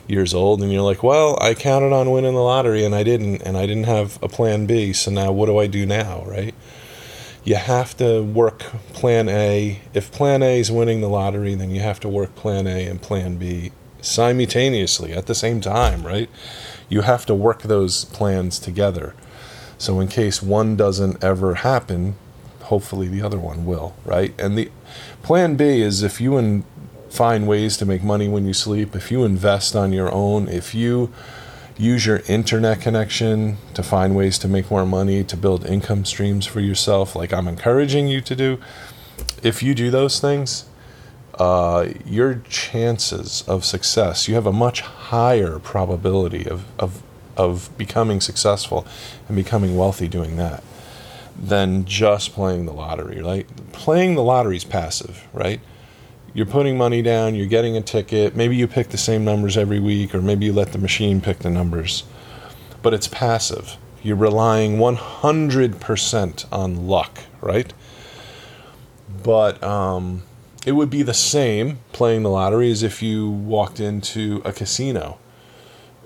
years 0.07 0.33
old 0.33 0.61
and 0.61 0.71
you're 0.71 0.81
like, 0.81 1.03
well, 1.03 1.37
I 1.41 1.53
counted 1.53 1.93
on 1.93 2.11
winning 2.11 2.33
the 2.33 2.41
lottery 2.41 2.83
and 2.83 2.93
I 2.93 3.03
didn't, 3.03 3.41
and 3.43 3.57
I 3.57 3.65
didn't 3.65 3.85
have 3.85 4.21
a 4.21 4.27
plan 4.27 4.65
B. 4.65 4.93
So 4.93 5.11
now 5.11 5.31
what 5.31 5.45
do 5.45 5.57
I 5.57 5.67
do 5.67 5.85
now, 5.85 6.23
right? 6.25 6.53
You 7.43 7.55
have 7.55 7.95
to 7.97 8.21
work 8.21 8.59
plan 8.93 9.29
A. 9.29 9.81
If 9.93 10.11
plan 10.11 10.41
A 10.43 10.59
is 10.59 10.71
winning 10.71 11.01
the 11.01 11.09
lottery, 11.09 11.55
then 11.55 11.71
you 11.71 11.81
have 11.81 11.99
to 12.01 12.09
work 12.09 12.35
plan 12.35 12.67
A 12.67 12.85
and 12.87 13.01
plan 13.01 13.37
B 13.37 13.71
simultaneously 14.01 15.13
at 15.13 15.27
the 15.27 15.35
same 15.35 15.61
time, 15.61 16.05
right? 16.05 16.29
You 16.89 17.01
have 17.01 17.25
to 17.25 17.35
work 17.35 17.63
those 17.63 18.05
plans 18.05 18.59
together. 18.59 19.13
So 19.77 19.99
in 19.99 20.07
case 20.07 20.41
one 20.41 20.75
doesn't 20.75 21.23
ever 21.23 21.55
happen, 21.55 22.15
hopefully 22.63 23.07
the 23.07 23.21
other 23.21 23.39
one 23.39 23.65
will, 23.65 23.95
right? 24.05 24.33
And 24.39 24.57
the 24.57 24.71
plan 25.21 25.55
B 25.55 25.81
is 25.81 26.03
if 26.03 26.21
you 26.21 26.37
and 26.37 26.63
find 27.09 27.47
ways 27.47 27.77
to 27.77 27.85
make 27.85 28.03
money 28.03 28.27
when 28.27 28.45
you 28.45 28.53
sleep, 28.53 28.95
if 28.95 29.11
you 29.11 29.23
invest 29.23 29.75
on 29.75 29.93
your 29.93 30.11
own, 30.11 30.47
if 30.47 30.73
you 30.73 31.13
use 31.77 32.05
your 32.05 32.21
internet 32.27 32.81
connection 32.81 33.57
to 33.73 33.83
find 33.83 34.15
ways 34.15 34.37
to 34.39 34.47
make 34.47 34.71
more 34.71 34.85
money, 34.85 35.23
to 35.23 35.37
build 35.37 35.65
income 35.65 36.05
streams 36.05 36.45
for 36.45 36.59
yourself, 36.59 37.15
like 37.15 37.33
I'm 37.33 37.47
encouraging 37.47 38.07
you 38.07 38.21
to 38.21 38.35
do, 38.35 38.59
if 39.43 39.61
you 39.61 39.75
do 39.75 39.91
those 39.91 40.19
things, 40.19 40.65
uh, 41.35 41.89
your 42.05 42.41
chances 42.47 43.43
of 43.47 43.65
success, 43.65 44.27
you 44.27 44.35
have 44.35 44.45
a 44.45 44.53
much 44.53 44.81
higher 44.81 45.59
probability 45.59 46.47
of, 46.47 46.65
of, 46.79 47.03
of 47.35 47.75
becoming 47.77 48.21
successful 48.21 48.87
and 49.27 49.35
becoming 49.35 49.75
wealthy 49.75 50.07
doing 50.07 50.37
that 50.37 50.63
than 51.37 51.85
just 51.85 52.33
playing 52.33 52.65
the 52.65 52.73
lottery, 52.73 53.21
right? 53.21 53.47
Playing 53.71 54.15
the 54.15 54.23
lottery 54.23 54.57
is 54.57 54.63
passive, 54.63 55.27
right? 55.33 55.59
You're 56.33 56.45
putting 56.45 56.77
money 56.77 57.01
down, 57.01 57.35
you're 57.35 57.47
getting 57.47 57.77
a 57.77 57.81
ticket, 57.81 58.35
maybe 58.35 58.55
you 58.55 58.67
pick 58.67 58.89
the 58.89 58.97
same 58.97 59.23
numbers 59.23 59.57
every 59.57 59.79
week, 59.79 60.15
or 60.15 60.21
maybe 60.21 60.45
you 60.45 60.53
let 60.53 60.71
the 60.71 60.79
machine 60.79 61.21
pick 61.21 61.39
the 61.39 61.49
numbers, 61.49 62.03
but 62.81 62.93
it's 62.93 63.07
passive. 63.07 63.77
You're 64.01 64.15
relying 64.15 64.77
100% 64.77 66.45
on 66.51 66.87
luck, 66.87 67.19
right? 67.41 67.73
But, 69.23 69.63
um, 69.63 70.23
it 70.65 70.73
would 70.73 70.89
be 70.89 71.03
the 71.03 71.13
same 71.13 71.79
playing 71.91 72.23
the 72.23 72.29
lottery 72.29 72.71
as 72.71 72.83
if 72.83 73.03
you 73.03 73.29
walked 73.29 73.79
into 73.79 74.41
a 74.45 74.53
casino 74.53 75.17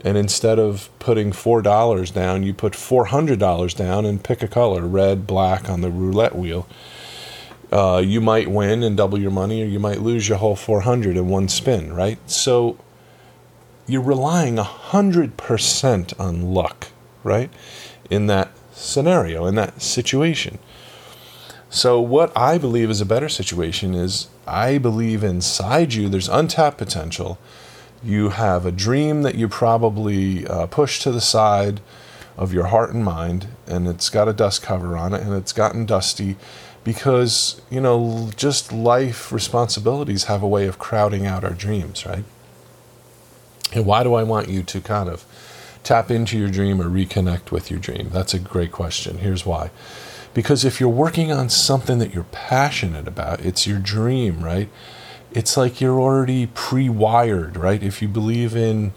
and 0.03 0.17
instead 0.17 0.59
of 0.59 0.89
putting 0.99 1.31
$4 1.31 2.13
down, 2.13 2.43
you 2.43 2.53
put 2.53 2.73
$400 2.73 3.75
down 3.75 4.05
and 4.05 4.23
pick 4.23 4.43
a 4.43 4.47
color 4.47 4.85
red, 4.85 5.25
black 5.25 5.69
on 5.69 5.81
the 5.81 5.89
roulette 5.89 6.35
wheel. 6.35 6.67
Uh, 7.71 8.01
you 8.03 8.21
might 8.21 8.49
win 8.49 8.83
and 8.83 8.95
double 8.95 9.19
your 9.19 9.31
money, 9.31 9.61
or 9.61 9.65
you 9.65 9.79
might 9.79 10.01
lose 10.01 10.29
your 10.29 10.37
whole 10.37 10.55
400 10.55 11.17
in 11.17 11.27
one 11.27 11.49
spin, 11.49 11.93
right? 11.93 12.17
So 12.29 12.77
you're 13.87 14.01
relying 14.01 14.55
100% 14.57 16.19
on 16.19 16.53
luck, 16.53 16.87
right? 17.23 17.49
In 18.09 18.27
that 18.27 18.51
scenario, 18.73 19.45
in 19.45 19.55
that 19.55 19.81
situation. 19.81 20.59
So, 21.69 21.99
what 21.99 22.35
I 22.35 22.57
believe 22.57 22.89
is 22.89 23.01
a 23.01 23.05
better 23.05 23.27
situation 23.27 23.93
is 23.93 24.27
I 24.45 24.77
believe 24.77 25.23
inside 25.23 25.93
you 25.93 26.07
there's 26.07 26.29
untapped 26.29 26.77
potential. 26.77 27.37
You 28.03 28.29
have 28.29 28.65
a 28.65 28.71
dream 28.71 29.23
that 29.23 29.35
you 29.35 29.47
probably 29.47 30.45
uh, 30.47 30.67
push 30.67 30.99
to 31.01 31.11
the 31.11 31.21
side 31.21 31.81
of 32.37 32.53
your 32.53 32.65
heart 32.65 32.93
and 32.93 33.03
mind, 33.03 33.47
and 33.65 33.87
it's 33.87 34.09
got 34.09 34.27
a 34.27 34.33
dust 34.33 34.61
cover 34.61 34.95
on 34.95 35.13
it, 35.13 35.21
and 35.21 35.33
it's 35.33 35.53
gotten 35.53 35.85
dusty 35.85 36.37
because, 36.83 37.59
you 37.69 37.81
know, 37.81 38.29
just 38.35 38.71
life 38.71 39.31
responsibilities 39.31 40.25
have 40.25 40.43
a 40.43 40.47
way 40.47 40.67
of 40.67 40.79
crowding 40.79 41.25
out 41.25 41.43
our 41.43 41.53
dreams, 41.53 42.05
right? 42.05 42.23
And 43.73 43.85
why 43.85 44.03
do 44.03 44.13
I 44.13 44.23
want 44.23 44.47
you 44.47 44.63
to 44.63 44.79
kind 44.79 45.09
of 45.09 45.25
tap 45.83 46.09
into 46.09 46.37
your 46.37 46.49
dream 46.49 46.81
or 46.81 46.85
reconnect 46.85 47.51
with 47.51 47.69
your 47.69 47.79
dream? 47.79 48.09
That's 48.13 48.33
a 48.33 48.39
great 48.39 48.71
question. 48.71 49.17
Here's 49.17 49.45
why 49.45 49.71
because 50.37 50.63
if 50.63 50.79
you're 50.79 50.87
working 50.87 51.31
on 51.31 51.49
something 51.49 51.97
that 51.97 52.13
you're 52.13 52.23
passionate 52.25 53.07
about, 53.07 53.39
it's 53.39 53.65
your 53.65 53.79
dream, 53.79 54.43
right? 54.43 54.69
It's 55.37 55.55
like 55.55 55.79
you're 55.79 55.99
already 55.99 56.47
pre 56.47 56.89
wired, 56.89 57.57
right? 57.57 57.83
If 57.83 58.01
you 58.01 58.07
believe 58.07 58.55
in, 58.55 58.93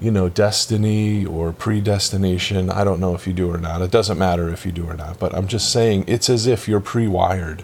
you 0.00 0.10
know, 0.10 0.28
destiny 0.28 1.24
or 1.24 1.52
predestination, 1.52 2.70
I 2.70 2.82
don't 2.82 2.98
know 2.98 3.14
if 3.14 3.24
you 3.24 3.32
do 3.32 3.48
or 3.48 3.56
not. 3.56 3.80
It 3.80 3.92
doesn't 3.92 4.18
matter 4.18 4.48
if 4.48 4.66
you 4.66 4.72
do 4.72 4.84
or 4.84 4.94
not, 4.94 5.20
but 5.20 5.32
I'm 5.32 5.46
just 5.46 5.72
saying 5.72 6.06
it's 6.08 6.28
as 6.28 6.48
if 6.48 6.66
you're 6.66 6.80
pre 6.80 7.06
wired 7.06 7.62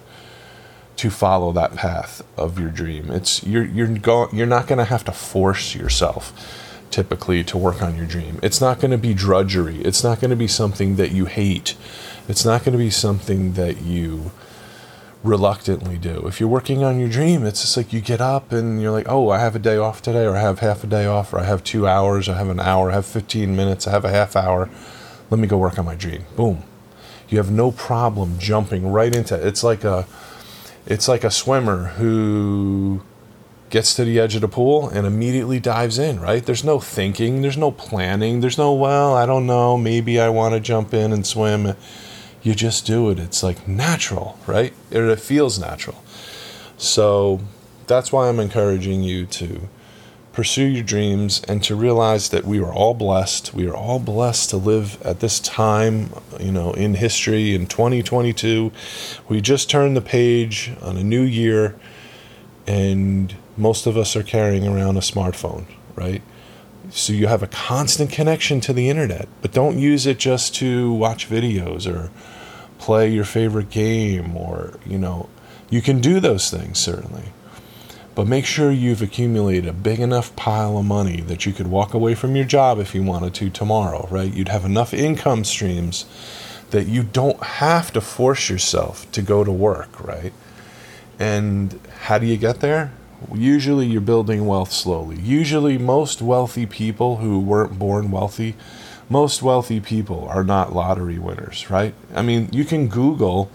to 0.98 1.10
follow 1.10 1.50
that 1.54 1.74
path 1.74 2.22
of 2.36 2.60
your 2.60 2.70
dream. 2.70 3.10
It's 3.10 3.42
you're 3.42 3.66
you're 3.66 3.88
going 3.88 4.36
you're 4.36 4.46
not 4.46 4.68
going 4.68 4.78
to 4.78 4.84
have 4.84 5.04
to 5.06 5.12
force 5.12 5.74
yourself 5.74 6.32
typically 6.92 7.42
to 7.42 7.58
work 7.58 7.82
on 7.82 7.96
your 7.96 8.06
dream. 8.06 8.38
It's 8.40 8.60
not 8.60 8.78
going 8.78 8.92
to 8.92 8.98
be 8.98 9.14
drudgery. 9.14 9.78
It's 9.82 10.04
not 10.04 10.20
going 10.20 10.30
to 10.30 10.36
be 10.36 10.46
something 10.46 10.94
that 10.94 11.10
you 11.10 11.24
hate 11.24 11.74
it's 12.28 12.44
not 12.44 12.64
going 12.64 12.72
to 12.72 12.78
be 12.78 12.90
something 12.90 13.52
that 13.52 13.82
you 13.82 14.32
reluctantly 15.26 15.98
do. 15.98 16.26
If 16.26 16.40
you're 16.40 16.48
working 16.48 16.84
on 16.84 16.98
your 16.98 17.08
dream, 17.08 17.44
it's 17.44 17.60
just 17.60 17.76
like 17.76 17.92
you 17.92 18.00
get 18.00 18.20
up 18.20 18.52
and 18.52 18.80
you're 18.80 18.92
like, 18.92 19.08
oh, 19.08 19.30
I 19.30 19.38
have 19.40 19.56
a 19.56 19.58
day 19.58 19.76
off 19.76 20.00
today, 20.00 20.24
or 20.24 20.36
I 20.36 20.40
have 20.40 20.60
half 20.60 20.84
a 20.84 20.86
day 20.86 21.06
off, 21.06 21.32
or 21.32 21.40
I 21.40 21.44
have 21.44 21.64
two 21.64 21.86
hours, 21.86 22.28
I 22.28 22.36
have 22.36 22.48
an 22.48 22.60
hour, 22.60 22.90
I 22.90 22.94
have 22.94 23.06
15 23.06 23.54
minutes, 23.54 23.86
I 23.86 23.90
have 23.90 24.04
a 24.04 24.10
half 24.10 24.36
hour. 24.36 24.70
Let 25.30 25.40
me 25.40 25.48
go 25.48 25.58
work 25.58 25.78
on 25.78 25.84
my 25.84 25.96
dream. 25.96 26.24
Boom. 26.36 26.62
You 27.28 27.38
have 27.38 27.50
no 27.50 27.72
problem 27.72 28.38
jumping 28.38 28.90
right 28.90 29.14
into 29.14 29.34
it. 29.34 29.44
It's 29.44 29.64
like 29.64 29.82
a 29.82 30.06
it's 30.86 31.08
like 31.08 31.24
a 31.24 31.30
swimmer 31.30 31.86
who 31.96 33.02
gets 33.70 33.94
to 33.94 34.04
the 34.04 34.20
edge 34.20 34.36
of 34.36 34.40
the 34.40 34.48
pool 34.48 34.88
and 34.88 35.06
immediately 35.06 35.58
dives 35.58 35.98
in, 35.98 36.20
right? 36.20 36.46
There's 36.46 36.62
no 36.62 36.78
thinking, 36.78 37.42
there's 37.42 37.56
no 37.56 37.72
planning, 37.72 38.40
there's 38.40 38.56
no, 38.56 38.72
well, 38.72 39.14
I 39.14 39.26
don't 39.26 39.46
know, 39.46 39.76
maybe 39.76 40.20
I 40.20 40.28
want 40.28 40.54
to 40.54 40.60
jump 40.60 40.94
in 40.94 41.12
and 41.12 41.26
swim 41.26 41.74
you 42.46 42.54
just 42.54 42.86
do 42.86 43.10
it. 43.10 43.18
It's 43.18 43.42
like 43.42 43.66
natural, 43.66 44.38
right? 44.46 44.72
It 44.92 45.18
feels 45.18 45.58
natural. 45.58 46.00
So 46.78 47.40
that's 47.88 48.12
why 48.12 48.28
I'm 48.28 48.38
encouraging 48.38 49.02
you 49.02 49.26
to 49.26 49.68
pursue 50.32 50.66
your 50.66 50.84
dreams 50.84 51.42
and 51.48 51.60
to 51.64 51.74
realize 51.74 52.28
that 52.28 52.44
we 52.44 52.60
are 52.60 52.72
all 52.72 52.94
blessed. 52.94 53.52
We 53.52 53.66
are 53.66 53.74
all 53.74 53.98
blessed 53.98 54.50
to 54.50 54.58
live 54.58 55.02
at 55.02 55.18
this 55.18 55.40
time, 55.40 56.10
you 56.38 56.52
know, 56.52 56.72
in 56.74 56.94
history 56.94 57.52
in 57.52 57.66
2022. 57.66 58.70
We 59.28 59.40
just 59.40 59.68
turned 59.68 59.96
the 59.96 60.00
page 60.00 60.70
on 60.82 60.96
a 60.96 61.02
new 61.02 61.22
year 61.22 61.74
and 62.64 63.34
most 63.56 63.88
of 63.88 63.96
us 63.96 64.14
are 64.14 64.22
carrying 64.22 64.68
around 64.68 64.96
a 64.96 65.00
smartphone, 65.00 65.64
right? 65.96 66.22
So 66.90 67.12
you 67.12 67.26
have 67.26 67.42
a 67.42 67.48
constant 67.48 68.10
connection 68.10 68.60
to 68.62 68.72
the 68.72 68.88
internet, 68.88 69.28
but 69.42 69.52
don't 69.52 69.78
use 69.78 70.06
it 70.06 70.18
just 70.18 70.54
to 70.56 70.92
watch 70.92 71.28
videos 71.28 71.92
or 71.92 72.10
play 72.78 73.10
your 73.10 73.24
favorite 73.24 73.70
game 73.70 74.36
or, 74.36 74.78
you 74.86 74.98
know, 74.98 75.28
you 75.68 75.82
can 75.82 76.00
do 76.00 76.20
those 76.20 76.50
things 76.50 76.78
certainly. 76.78 77.32
But 78.14 78.26
make 78.26 78.46
sure 78.46 78.70
you've 78.70 79.02
accumulated 79.02 79.68
a 79.68 79.74
big 79.74 80.00
enough 80.00 80.34
pile 80.36 80.78
of 80.78 80.86
money 80.86 81.20
that 81.22 81.44
you 81.44 81.52
could 81.52 81.66
walk 81.66 81.92
away 81.92 82.14
from 82.14 82.34
your 82.34 82.46
job 82.46 82.78
if 82.78 82.94
you 82.94 83.02
wanted 83.02 83.34
to 83.34 83.50
tomorrow, 83.50 84.08
right? 84.10 84.32
You'd 84.32 84.48
have 84.48 84.64
enough 84.64 84.94
income 84.94 85.44
streams 85.44 86.06
that 86.70 86.86
you 86.86 87.02
don't 87.02 87.42
have 87.42 87.92
to 87.92 88.00
force 88.00 88.48
yourself 88.48 89.10
to 89.12 89.20
go 89.20 89.44
to 89.44 89.52
work, 89.52 90.02
right? 90.02 90.32
And 91.18 91.78
how 92.00 92.18
do 92.18 92.26
you 92.26 92.36
get 92.36 92.60
there? 92.60 92.92
Usually 93.34 93.86
you're 93.86 94.00
building 94.00 94.46
wealth 94.46 94.72
slowly. 94.72 95.16
Usually, 95.16 95.78
most 95.78 96.22
wealthy 96.22 96.66
people 96.66 97.16
who 97.16 97.38
weren't 97.38 97.78
born 97.78 98.10
wealthy 98.10 98.54
most 99.08 99.42
wealthy 99.42 99.80
people 99.80 100.28
are 100.28 100.44
not 100.44 100.74
lottery 100.74 101.18
winners, 101.18 101.70
right? 101.70 101.94
I 102.14 102.22
mean, 102.22 102.48
you 102.52 102.64
can 102.64 102.88
Google 102.88 103.50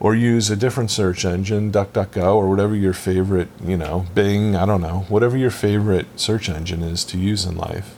or 0.00 0.14
use 0.14 0.50
a 0.50 0.56
different 0.56 0.90
search 0.90 1.24
engine, 1.24 1.70
DuckDuckGo, 1.70 2.34
or 2.34 2.50
whatever 2.50 2.74
your 2.74 2.92
favorite, 2.92 3.48
you 3.64 3.76
know, 3.76 4.06
Bing, 4.14 4.56
I 4.56 4.66
don't 4.66 4.80
know, 4.80 5.06
whatever 5.08 5.36
your 5.36 5.50
favorite 5.50 6.06
search 6.16 6.48
engine 6.48 6.82
is 6.82 7.04
to 7.04 7.18
use 7.18 7.44
in 7.44 7.56
life. 7.56 7.96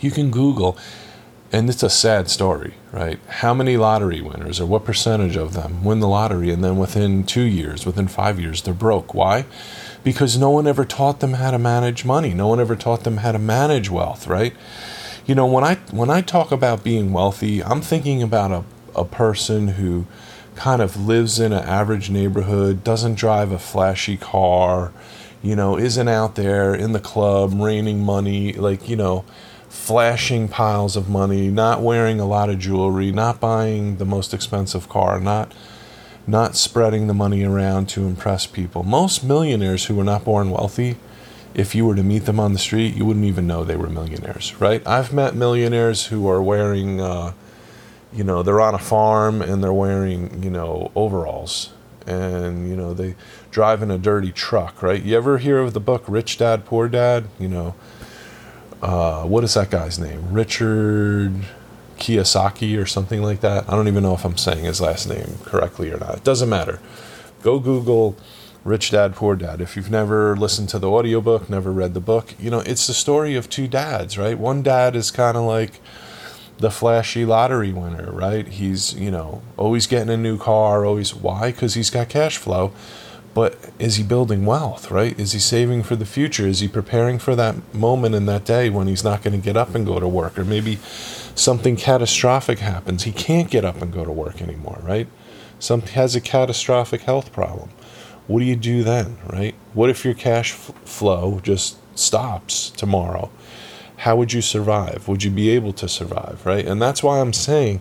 You 0.00 0.10
can 0.10 0.30
Google, 0.30 0.76
and 1.52 1.70
it's 1.70 1.82
a 1.82 1.90
sad 1.90 2.28
story, 2.28 2.74
right? 2.94 3.18
How 3.28 3.52
many 3.52 3.76
lottery 3.76 4.20
winners, 4.20 4.60
or 4.60 4.66
what 4.66 4.84
percentage 4.84 5.36
of 5.36 5.52
them 5.52 5.84
win 5.84 6.00
the 6.00 6.08
lottery, 6.08 6.50
and 6.50 6.62
then 6.62 6.78
within 6.78 7.24
two 7.24 7.42
years, 7.42 7.84
within 7.84 8.08
five 8.08 8.38
years, 8.40 8.62
they're 8.62 8.72
broke? 8.72 9.12
Why? 9.12 9.44
Because 10.02 10.38
no 10.38 10.50
one 10.50 10.66
ever 10.66 10.84
taught 10.84 11.20
them 11.20 11.34
how 11.34 11.50
to 11.50 11.58
manage 11.58 12.04
money. 12.04 12.32
No 12.32 12.48
one 12.48 12.60
ever 12.60 12.76
taught 12.76 13.04
them 13.04 13.18
how 13.18 13.32
to 13.32 13.38
manage 13.38 13.90
wealth, 13.90 14.26
right? 14.26 14.54
you 15.26 15.34
know 15.34 15.46
when 15.46 15.64
i 15.64 15.74
when 15.90 16.10
i 16.10 16.20
talk 16.20 16.52
about 16.52 16.84
being 16.84 17.12
wealthy 17.12 17.62
i'm 17.64 17.80
thinking 17.80 18.22
about 18.22 18.50
a, 18.50 19.00
a 19.00 19.04
person 19.04 19.68
who 19.68 20.06
kind 20.54 20.82
of 20.82 20.96
lives 20.96 21.40
in 21.40 21.52
an 21.52 21.64
average 21.64 22.10
neighborhood 22.10 22.84
doesn't 22.84 23.14
drive 23.14 23.50
a 23.50 23.58
flashy 23.58 24.16
car 24.16 24.92
you 25.42 25.56
know 25.56 25.78
isn't 25.78 26.08
out 26.08 26.34
there 26.34 26.74
in 26.74 26.92
the 26.92 27.00
club 27.00 27.52
raining 27.54 28.04
money 28.04 28.52
like 28.52 28.88
you 28.88 28.96
know 28.96 29.24
flashing 29.74 30.48
piles 30.48 30.96
of 30.96 31.08
money 31.08 31.48
not 31.48 31.82
wearing 31.82 32.20
a 32.20 32.26
lot 32.26 32.48
of 32.48 32.58
jewelry 32.58 33.10
not 33.10 33.40
buying 33.40 33.96
the 33.96 34.04
most 34.04 34.32
expensive 34.32 34.88
car 34.88 35.20
not 35.20 35.52
not 36.26 36.56
spreading 36.56 37.06
the 37.06 37.14
money 37.14 37.44
around 37.44 37.88
to 37.88 38.06
impress 38.06 38.46
people 38.46 38.82
most 38.82 39.24
millionaires 39.24 39.86
who 39.86 39.94
were 39.94 40.04
not 40.04 40.24
born 40.24 40.50
wealthy 40.50 40.96
if 41.54 41.74
you 41.74 41.86
were 41.86 41.94
to 41.94 42.02
meet 42.02 42.24
them 42.24 42.40
on 42.40 42.52
the 42.52 42.58
street, 42.58 42.96
you 42.96 43.04
wouldn't 43.04 43.24
even 43.24 43.46
know 43.46 43.62
they 43.62 43.76
were 43.76 43.88
millionaires, 43.88 44.60
right? 44.60 44.84
I've 44.84 45.12
met 45.12 45.36
millionaires 45.36 46.06
who 46.06 46.28
are 46.28 46.42
wearing, 46.42 47.00
uh, 47.00 47.32
you 48.12 48.24
know, 48.24 48.42
they're 48.42 48.60
on 48.60 48.74
a 48.74 48.78
farm 48.78 49.40
and 49.40 49.62
they're 49.62 49.72
wearing, 49.72 50.42
you 50.42 50.50
know, 50.50 50.90
overalls 50.96 51.70
and 52.06 52.68
you 52.68 52.76
know 52.76 52.92
they 52.92 53.14
drive 53.50 53.82
in 53.82 53.90
a 53.90 53.98
dirty 53.98 54.32
truck, 54.32 54.82
right? 54.82 55.02
You 55.02 55.16
ever 55.16 55.38
hear 55.38 55.58
of 55.58 55.72
the 55.72 55.80
book 55.80 56.04
Rich 56.06 56.38
Dad 56.38 56.64
Poor 56.64 56.88
Dad? 56.88 57.28
You 57.38 57.48
know, 57.48 57.74
uh, 58.84 59.24
what 59.24 59.42
is 59.44 59.54
that 59.54 59.70
guy's 59.70 59.98
name? 59.98 60.30
Richard 60.30 61.32
Kiyosaki 61.96 62.80
or 62.80 62.84
something 62.84 63.22
like 63.22 63.40
that. 63.40 63.66
I 63.66 63.72
don't 63.72 63.88
even 63.88 64.02
know 64.02 64.12
if 64.12 64.26
I'm 64.26 64.36
saying 64.36 64.64
his 64.64 64.78
last 64.78 65.08
name 65.08 65.38
correctly 65.42 65.90
or 65.90 65.98
not. 65.98 66.18
It 66.18 66.24
doesn't 66.24 66.50
matter. 66.50 66.80
Go 67.42 67.58
Google 67.58 68.14
Rich 68.62 68.90
Dad 68.90 69.14
Poor 69.14 69.36
Dad. 69.36 69.62
If 69.62 69.74
you've 69.74 69.90
never 69.90 70.36
listened 70.36 70.68
to 70.68 70.78
the 70.78 70.90
audiobook, 70.90 71.48
never 71.48 71.72
read 71.72 71.94
the 71.94 72.00
book, 72.00 72.34
you 72.38 72.50
know, 72.50 72.60
it's 72.60 72.86
the 72.86 72.92
story 72.92 73.36
of 73.36 73.48
two 73.48 73.66
dads, 73.68 74.18
right? 74.18 74.38
One 74.38 74.62
dad 74.62 74.94
is 74.96 75.10
kind 75.10 75.38
of 75.38 75.44
like 75.44 75.80
the 76.58 76.70
flashy 76.70 77.24
lottery 77.24 77.72
winner, 77.72 78.12
right? 78.12 78.46
He's, 78.46 78.92
you 78.92 79.10
know, 79.10 79.40
always 79.56 79.86
getting 79.86 80.10
a 80.10 80.16
new 80.18 80.36
car, 80.36 80.84
always 80.84 81.14
why? 81.14 81.52
Cuz 81.52 81.72
he's 81.72 81.88
got 81.88 82.10
cash 82.10 82.36
flow. 82.36 82.72
But 83.34 83.58
is 83.80 83.96
he 83.96 84.04
building 84.04 84.46
wealth, 84.46 84.92
right? 84.92 85.18
Is 85.18 85.32
he 85.32 85.40
saving 85.40 85.82
for 85.82 85.96
the 85.96 86.06
future? 86.06 86.46
Is 86.46 86.60
he 86.60 86.68
preparing 86.68 87.18
for 87.18 87.34
that 87.34 87.74
moment 87.74 88.14
in 88.14 88.26
that 88.26 88.44
day 88.44 88.70
when 88.70 88.86
he's 88.86 89.02
not 89.02 89.22
going 89.22 89.38
to 89.38 89.44
get 89.44 89.56
up 89.56 89.74
and 89.74 89.84
go 89.84 89.98
to 89.98 90.06
work 90.06 90.38
or 90.38 90.44
maybe 90.44 90.78
something 91.34 91.76
catastrophic 91.76 92.60
happens. 92.60 93.02
He 93.02 93.12
can't 93.12 93.50
get 93.50 93.64
up 93.64 93.82
and 93.82 93.92
go 93.92 94.04
to 94.04 94.12
work 94.12 94.40
anymore, 94.40 94.78
right? 94.82 95.08
Some 95.58 95.82
has 95.82 96.14
a 96.14 96.20
catastrophic 96.20 97.02
health 97.02 97.32
problem. 97.32 97.70
What 98.26 98.40
do 98.40 98.46
you 98.46 98.56
do 98.56 98.82
then, 98.82 99.18
right? 99.26 99.54
What 99.74 99.90
if 99.90 100.04
your 100.04 100.14
cash 100.14 100.52
f- 100.52 100.72
flow 100.84 101.40
just 101.42 101.76
stops 101.98 102.70
tomorrow? 102.70 103.30
How 103.98 104.16
would 104.16 104.32
you 104.32 104.42
survive? 104.42 105.08
Would 105.08 105.24
you 105.24 105.30
be 105.30 105.50
able 105.50 105.72
to 105.74 105.88
survive, 105.88 106.44
right? 106.44 106.66
And 106.66 106.80
that's 106.80 107.02
why 107.02 107.20
I'm 107.20 107.32
saying 107.32 107.80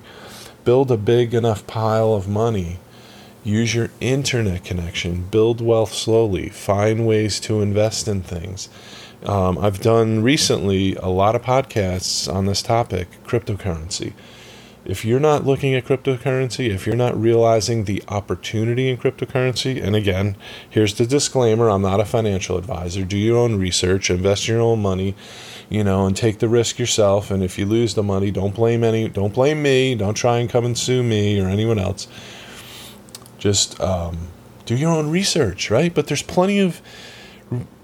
build 0.64 0.92
a 0.92 0.98
big 0.98 1.34
enough 1.34 1.66
pile 1.68 2.14
of 2.14 2.28
money. 2.28 2.80
Use 3.44 3.76
your 3.76 3.90
internet 4.00 4.64
connection, 4.64 5.24
build 5.24 5.60
wealth 5.62 5.94
slowly, 5.94 6.50
find 6.50 7.06
ways 7.06 7.40
to 7.42 7.62
invest 7.62 8.08
in 8.08 8.22
things 8.22 8.70
um, 9.26 9.58
I've 9.58 9.80
done 9.80 10.22
recently 10.22 10.96
a 10.96 11.08
lot 11.08 11.36
of 11.36 11.42
podcasts 11.42 12.32
on 12.32 12.46
this 12.46 12.62
topic 12.62 13.08
cryptocurrency. 13.26 14.14
If 14.86 15.06
you're 15.06 15.22
not 15.22 15.46
looking 15.46 15.74
at 15.76 15.86
cryptocurrency, 15.86 16.70
if 16.70 16.86
you're 16.86 16.98
not 16.98 17.20
realizing 17.20 17.86
the 17.86 18.04
opportunity 18.10 18.90
in 18.90 18.98
cryptocurrency, 18.98 19.82
and 19.82 19.96
again, 19.96 20.36
here's 20.70 20.96
the 20.96 21.06
disclaimer 21.06 21.70
I'm 21.70 21.84
not 21.84 22.02
a 22.02 22.06
financial 22.06 22.58
advisor. 22.58 23.06
Do 23.06 23.18
your 23.18 23.38
own 23.38 23.56
research, 23.56 24.10
invest 24.10 24.50
your 24.50 24.60
own 24.60 24.82
money, 24.82 25.16
you 25.70 25.86
know, 25.86 26.06
and 26.06 26.18
take 26.18 26.40
the 26.40 26.50
risk 26.50 26.80
yourself. 26.80 27.32
And 27.32 27.42
if 27.42 27.58
you 27.58 27.66
lose 27.66 27.94
the 27.94 28.04
money, 28.04 28.30
don't 28.30 28.54
blame 28.54 28.84
any, 28.84 29.08
don't 29.08 29.34
blame 29.34 29.62
me. 29.64 29.96
Don't 29.96 30.16
try 30.16 30.40
and 30.40 30.50
come 30.50 30.66
and 30.66 30.78
sue 30.78 31.02
me 31.02 31.40
or 31.40 31.48
anyone 31.48 31.80
else. 31.80 32.10
Just 33.44 33.78
um, 33.82 34.30
do 34.66 34.74
your 34.74 34.90
own 34.90 35.10
research, 35.10 35.70
right? 35.70 35.94
But 35.94 36.08
there's 36.08 36.22
plenty 36.22 36.60
of 36.60 36.82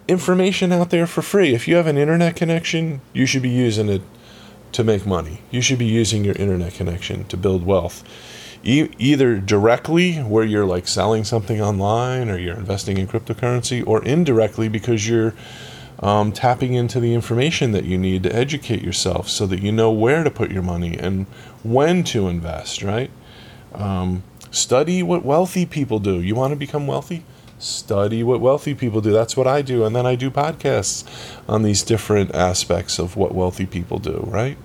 information 0.08 0.72
out 0.72 0.90
there 0.90 1.06
for 1.06 1.22
free. 1.22 1.54
If 1.54 1.68
you 1.68 1.76
have 1.76 1.86
an 1.86 1.98
internet 1.98 2.38
connection, 2.38 3.02
you 3.12 3.26
should 3.26 3.42
be 3.42 3.50
using 3.50 3.90
it 3.90 4.02
to 4.72 4.86
make 4.86 5.06
money. 5.06 5.42
You 5.52 5.60
should 5.60 5.78
be 5.78 5.86
using 5.86 6.24
your 6.24 6.36
internet 6.36 6.76
connection 6.76 7.26
to 7.26 7.36
build 7.36 7.66
wealth. 7.66 8.06
E- 8.64 8.88
either 8.98 9.38
directly, 9.38 10.20
where 10.20 10.46
you're 10.46 10.66
like 10.66 10.88
selling 10.88 11.26
something 11.26 11.62
online 11.62 12.30
or 12.30 12.38
you're 12.38 12.56
investing 12.56 12.98
in 12.98 13.06
cryptocurrency, 13.06 13.86
or 13.86 14.02
indirectly 14.06 14.70
because 14.70 15.10
you're 15.10 15.34
um, 16.02 16.32
tapping 16.32 16.74
into 16.74 17.02
the 17.02 17.14
information 17.14 17.74
that 17.74 17.84
you 17.84 17.98
need 17.98 18.24
to 18.24 18.34
educate 18.34 18.82
yourself 18.82 19.28
so 19.28 19.46
that 19.48 19.60
you 19.62 19.74
know 19.74 19.92
where 19.92 20.24
to 20.24 20.32
put 20.32 20.52
your 20.52 20.64
money 20.64 20.98
and 20.98 21.26
when 21.64 22.06
to 22.06 22.30
invest, 22.30 22.82
right? 22.82 23.12
Um, 23.74 24.24
study 24.52 25.04
what 25.04 25.24
wealthy 25.26 25.66
people 25.66 26.00
do. 26.00 26.22
You 26.22 26.36
want 26.36 26.52
to 26.52 26.58
become 26.58 26.88
wealthy? 26.88 27.24
study 27.60 28.24
what 28.24 28.40
wealthy 28.40 28.74
people 28.74 29.02
do. 29.02 29.12
That's 29.12 29.36
what 29.38 29.48
I 29.48 29.62
do. 29.62 29.84
And 29.86 29.96
then 29.96 30.06
I 30.06 30.16
do 30.16 30.32
podcasts 30.32 31.04
on 31.48 31.64
these 31.64 31.84
different 31.84 32.34
aspects 32.34 33.00
of 33.00 33.16
what 33.16 33.36
wealthy 33.36 33.66
people 33.66 34.00
do, 34.00 34.24
right? 34.28 34.58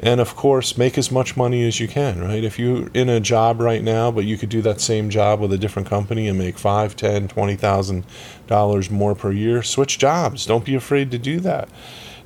And 0.00 0.20
of 0.20 0.36
course, 0.36 0.78
make 0.78 0.96
as 0.96 1.10
much 1.10 1.36
money 1.36 1.66
as 1.66 1.80
you 1.80 1.88
can, 1.88 2.20
right? 2.20 2.44
If 2.44 2.56
you're 2.58 2.88
in 2.94 3.08
a 3.08 3.18
job 3.18 3.60
right 3.60 3.82
now, 3.82 4.12
but 4.12 4.24
you 4.24 4.38
could 4.38 4.48
do 4.48 4.62
that 4.62 4.80
same 4.80 5.10
job 5.10 5.40
with 5.40 5.52
a 5.52 5.58
different 5.58 5.88
company 5.88 6.28
and 6.28 6.38
make 6.38 6.56
five, 6.56 6.94
ten, 6.94 7.26
twenty 7.26 7.56
thousand 7.56 8.04
dollars 8.46 8.90
more 8.90 9.16
per 9.16 9.32
year, 9.32 9.62
switch 9.62 9.98
jobs. 9.98 10.46
Don't 10.46 10.64
be 10.64 10.76
afraid 10.76 11.10
to 11.10 11.18
do 11.18 11.40
that. 11.40 11.68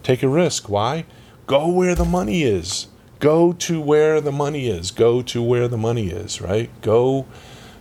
Take 0.02 0.22
a 0.22 0.28
risk. 0.28 0.68
Why? 0.68 1.07
Go 1.46 1.68
where 1.68 1.94
the 1.94 2.05
money 2.05 2.42
is. 2.42 2.88
Go 3.22 3.52
to 3.52 3.80
where 3.80 4.20
the 4.20 4.32
money 4.32 4.66
is. 4.66 4.90
Go 4.90 5.22
to 5.22 5.40
where 5.40 5.68
the 5.68 5.78
money 5.78 6.08
is, 6.08 6.40
right? 6.40 6.68
Go 6.80 7.24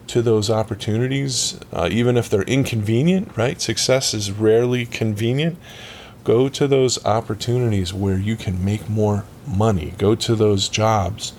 to 0.05 0.21
those 0.21 0.51
opportunities, 0.51 1.59
uh, 1.73 1.89
even 1.91 2.15
if 2.15 2.29
they're 2.29 2.43
inconvenient, 2.43 3.35
right? 3.35 3.59
Success 3.59 4.13
is 4.13 4.31
rarely 4.31 4.85
convenient. 4.85 5.57
Go 6.23 6.47
to 6.49 6.67
those 6.67 7.03
opportunities 7.05 7.91
where 7.91 8.19
you 8.19 8.35
can 8.35 8.63
make 8.63 8.87
more 8.87 9.25
money. 9.47 9.95
Go 9.97 10.13
to 10.13 10.35
those 10.35 10.69
jobs 10.69 11.33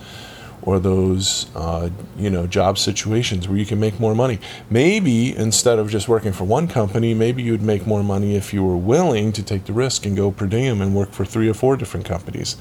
or 0.63 0.79
those 0.79 1.51
uh, 1.55 1.91
you 2.17 2.31
know 2.31 2.47
job 2.47 2.79
situations 2.79 3.49
where 3.49 3.59
you 3.59 3.67
can 3.67 3.81
make 3.81 3.99
more 3.99 4.15
money. 4.15 4.39
Maybe 4.71 5.37
instead 5.37 5.79
of 5.79 5.91
just 5.91 6.09
working 6.09 6.33
for 6.33 6.45
one 6.45 6.69
company, 6.69 7.15
maybe 7.15 7.43
you'd 7.43 7.63
make 7.63 7.87
more 7.87 8.03
money 8.03 8.37
if 8.37 8.55
you 8.55 8.63
were 8.63 8.77
willing 8.77 9.33
to 9.33 9.43
take 9.43 9.65
the 9.65 9.73
risk 9.73 10.07
and 10.07 10.17
go 10.17 10.31
per 10.31 10.47
diem 10.47 10.81
and 10.81 10.95
work 10.95 11.13
for 11.13 11.25
three 11.25 11.49
or 11.49 11.55
four 11.55 11.77
different 11.77 12.07
companies. 12.07 12.57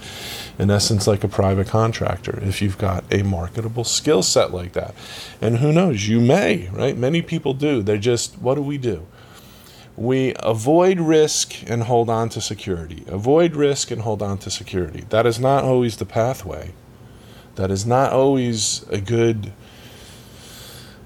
In 0.57 0.69
essence, 0.69 1.07
like 1.07 1.23
a 1.23 1.27
private 1.27 1.67
contractor, 1.67 2.39
if 2.43 2.61
you've 2.61 2.77
got 2.77 3.03
a 3.11 3.23
marketable 3.23 3.83
skill 3.83 4.23
set 4.23 4.51
like 4.51 4.73
that. 4.73 4.93
And 5.39 5.57
who 5.57 5.71
knows, 5.71 6.07
you 6.07 6.19
may, 6.19 6.69
right? 6.69 6.97
Many 6.97 7.21
people 7.21 7.53
do. 7.53 7.81
They're 7.81 7.97
just, 7.97 8.37
what 8.39 8.55
do 8.55 8.61
we 8.61 8.77
do? 8.77 9.07
we 9.97 10.33
avoid 10.39 10.99
risk 10.99 11.53
and 11.67 11.83
hold 11.83 12.09
on 12.09 12.29
to 12.29 12.41
security. 12.41 13.03
Avoid 13.07 13.55
risk 13.55 13.91
and 13.91 14.01
hold 14.01 14.21
on 14.21 14.37
to 14.39 14.49
security. 14.49 15.03
That 15.09 15.25
is 15.25 15.39
not 15.39 15.63
always 15.63 15.97
the 15.97 16.05
pathway 16.05 16.71
that 17.55 17.71
is 17.71 17.85
not 17.85 18.11
always 18.11 18.85
a 18.89 18.99
good 18.99 19.53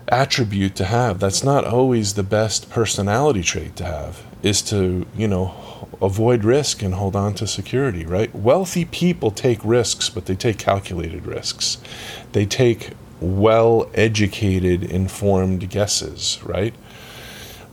attribute 0.07 0.75
to 0.75 0.85
have. 0.85 1.19
That's 1.19 1.43
not 1.43 1.65
always 1.65 2.13
the 2.13 2.23
best 2.23 2.69
personality 2.69 3.41
trait 3.41 3.75
to 3.77 3.85
have, 3.85 4.23
is 4.43 4.61
to, 4.63 5.05
you 5.15 5.27
know, 5.27 5.87
avoid 6.01 6.43
risk 6.43 6.81
and 6.81 6.93
hold 6.93 7.15
on 7.15 7.33
to 7.35 7.47
security, 7.47 8.05
right? 8.05 8.33
Wealthy 8.35 8.85
people 8.85 9.31
take 9.31 9.59
risks, 9.63 10.09
but 10.09 10.25
they 10.25 10.35
take 10.35 10.57
calculated 10.57 11.25
risks. 11.25 11.77
They 12.33 12.45
take 12.45 12.91
well 13.19 13.89
educated, 13.93 14.83
informed 14.83 15.69
guesses, 15.69 16.39
right? 16.43 16.75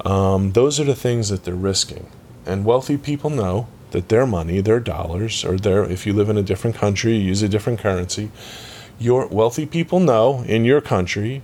Um, 0.04 0.52
those 0.52 0.80
are 0.80 0.84
the 0.84 0.94
things 0.94 1.28
that 1.28 1.44
they're 1.44 1.54
risking. 1.54 2.06
And 2.46 2.64
wealthy 2.64 2.96
people 2.96 3.30
know 3.30 3.68
that 3.92 4.08
their 4.08 4.26
money, 4.26 4.60
their 4.60 4.80
dollars, 4.80 5.44
or 5.44 5.56
their 5.56 5.84
if 5.84 6.06
you 6.06 6.12
live 6.12 6.28
in 6.28 6.36
a 6.36 6.42
different 6.42 6.76
country, 6.76 7.14
you 7.16 7.28
use 7.28 7.42
a 7.42 7.48
different 7.48 7.78
currency, 7.78 8.30
your 8.98 9.26
wealthy 9.28 9.66
people 9.66 10.00
know 10.00 10.42
in 10.46 10.64
your 10.64 10.80
country 10.80 11.42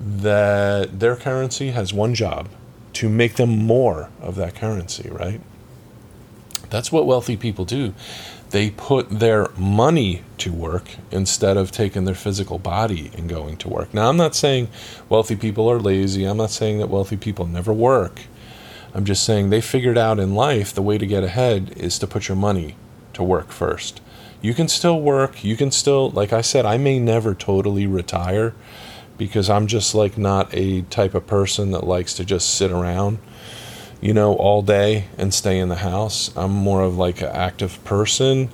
that 0.00 1.00
their 1.00 1.16
currency 1.16 1.70
has 1.70 1.92
one 1.92 2.14
job 2.14 2.48
to 2.92 3.08
make 3.08 3.34
them 3.34 3.50
more 3.50 4.10
of 4.20 4.36
that 4.36 4.54
currency, 4.54 5.08
right? 5.10 5.40
That's 6.70 6.90
what 6.90 7.06
wealthy 7.06 7.36
people 7.36 7.64
do. 7.64 7.94
They 8.50 8.70
put 8.70 9.10
their 9.10 9.48
money 9.56 10.22
to 10.38 10.52
work 10.52 10.84
instead 11.10 11.56
of 11.56 11.70
taking 11.70 12.04
their 12.04 12.14
physical 12.14 12.58
body 12.58 13.10
and 13.16 13.28
going 13.28 13.56
to 13.58 13.68
work. 13.68 13.92
Now, 13.92 14.08
I'm 14.08 14.16
not 14.16 14.34
saying 14.34 14.68
wealthy 15.08 15.36
people 15.36 15.70
are 15.70 15.80
lazy. 15.80 16.24
I'm 16.24 16.36
not 16.36 16.50
saying 16.50 16.78
that 16.78 16.88
wealthy 16.88 17.16
people 17.16 17.46
never 17.46 17.72
work. 17.72 18.22
I'm 18.94 19.04
just 19.04 19.24
saying 19.24 19.50
they 19.50 19.60
figured 19.60 19.98
out 19.98 20.18
in 20.18 20.34
life 20.34 20.72
the 20.72 20.82
way 20.82 20.98
to 20.98 21.06
get 21.06 21.24
ahead 21.24 21.74
is 21.76 21.98
to 21.98 22.06
put 22.06 22.28
your 22.28 22.36
money 22.36 22.76
to 23.12 23.22
work 23.22 23.50
first. 23.50 24.00
You 24.40 24.54
can 24.54 24.68
still 24.68 25.00
work. 25.00 25.44
You 25.44 25.56
can 25.56 25.70
still, 25.70 26.10
like 26.10 26.32
I 26.32 26.40
said, 26.40 26.66
I 26.66 26.78
may 26.78 26.98
never 26.98 27.34
totally 27.34 27.86
retire 27.86 28.54
because 29.18 29.48
I'm 29.48 29.66
just 29.66 29.94
like 29.94 30.18
not 30.18 30.48
a 30.52 30.82
type 30.82 31.14
of 31.14 31.26
person 31.26 31.70
that 31.72 31.84
likes 31.84 32.14
to 32.14 32.24
just 32.24 32.54
sit 32.54 32.70
around, 32.70 33.18
you 34.00 34.12
know, 34.12 34.34
all 34.34 34.62
day 34.62 35.06
and 35.16 35.32
stay 35.32 35.58
in 35.58 35.68
the 35.68 35.76
house. 35.76 36.30
I'm 36.36 36.52
more 36.52 36.82
of 36.82 36.96
like 36.96 37.22
an 37.22 37.30
active 37.32 37.82
person 37.84 38.50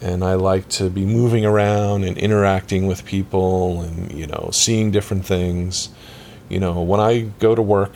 and 0.00 0.24
I 0.24 0.34
like 0.34 0.68
to 0.70 0.88
be 0.88 1.04
moving 1.04 1.44
around 1.44 2.04
and 2.04 2.16
interacting 2.16 2.86
with 2.86 3.04
people 3.04 3.82
and, 3.82 4.12
you 4.12 4.26
know, 4.26 4.50
seeing 4.52 4.90
different 4.90 5.26
things. 5.26 5.88
You 6.48 6.60
know, 6.60 6.80
when 6.80 7.00
I 7.00 7.22
go 7.40 7.54
to 7.54 7.62
work, 7.62 7.92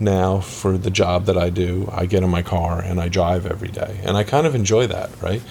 now 0.00 0.40
for 0.40 0.78
the 0.78 0.90
job 0.90 1.26
that 1.26 1.36
I 1.36 1.50
do. 1.50 1.88
I 1.92 2.06
get 2.06 2.22
in 2.22 2.30
my 2.30 2.42
car 2.42 2.80
and 2.80 3.00
I 3.00 3.08
drive 3.08 3.46
every 3.46 3.68
day. 3.68 4.00
And 4.02 4.16
I 4.16 4.24
kind 4.24 4.46
of 4.46 4.54
enjoy 4.54 4.86
that, 4.86 5.10
right? 5.22 5.42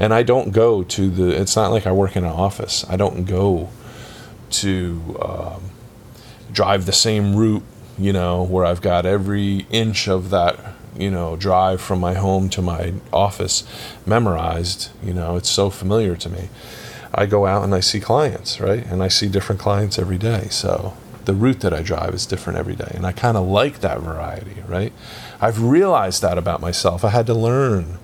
And 0.00 0.14
I 0.14 0.22
don't 0.22 0.50
go 0.50 0.82
to 0.82 1.10
the, 1.10 1.28
it's 1.40 1.56
not 1.56 1.70
like 1.70 1.86
I 1.86 1.92
work 1.92 2.16
in 2.16 2.24
an 2.24 2.30
office. 2.30 2.84
I 2.88 2.96
don't 2.96 3.24
go 3.24 3.68
to 4.50 5.18
um, 5.20 5.62
drive 6.52 6.86
the 6.86 6.92
same 6.92 7.36
route, 7.36 7.62
you 7.98 8.12
know, 8.12 8.42
where 8.42 8.64
I've 8.64 8.80
got 8.80 9.04
every 9.04 9.66
inch 9.70 10.08
of 10.08 10.30
that, 10.30 10.58
you 10.96 11.10
know, 11.10 11.36
drive 11.36 11.80
from 11.80 12.00
my 12.00 12.14
home 12.14 12.48
to 12.50 12.62
my 12.62 12.94
office 13.12 13.64
memorized. 14.06 14.90
You 15.02 15.12
know, 15.12 15.36
it's 15.36 15.50
so 15.50 15.68
familiar 15.70 16.16
to 16.16 16.28
me. 16.30 16.48
I 17.14 17.26
go 17.26 17.46
out 17.46 17.64
and 17.64 17.74
I 17.74 17.80
see 17.80 18.00
clients, 18.00 18.60
right? 18.60 18.84
And 18.86 19.02
I 19.02 19.08
see 19.08 19.28
different 19.28 19.60
clients 19.60 19.98
every 19.98 20.18
day. 20.18 20.48
So 20.50 20.94
the 21.28 21.34
route 21.34 21.60
that 21.60 21.74
I 21.74 21.82
drive 21.82 22.14
is 22.14 22.24
different 22.24 22.58
every 22.58 22.74
day. 22.74 22.90
And 22.94 23.04
I 23.06 23.12
kind 23.12 23.36
of 23.36 23.46
like 23.46 23.80
that 23.80 24.00
variety, 24.00 24.62
right? 24.66 24.94
I've 25.42 25.62
realized 25.62 26.22
that 26.22 26.38
about 26.38 26.62
myself. 26.62 27.04
I 27.04 27.10
had 27.10 27.26
to 27.26 27.34
learn 27.34 27.98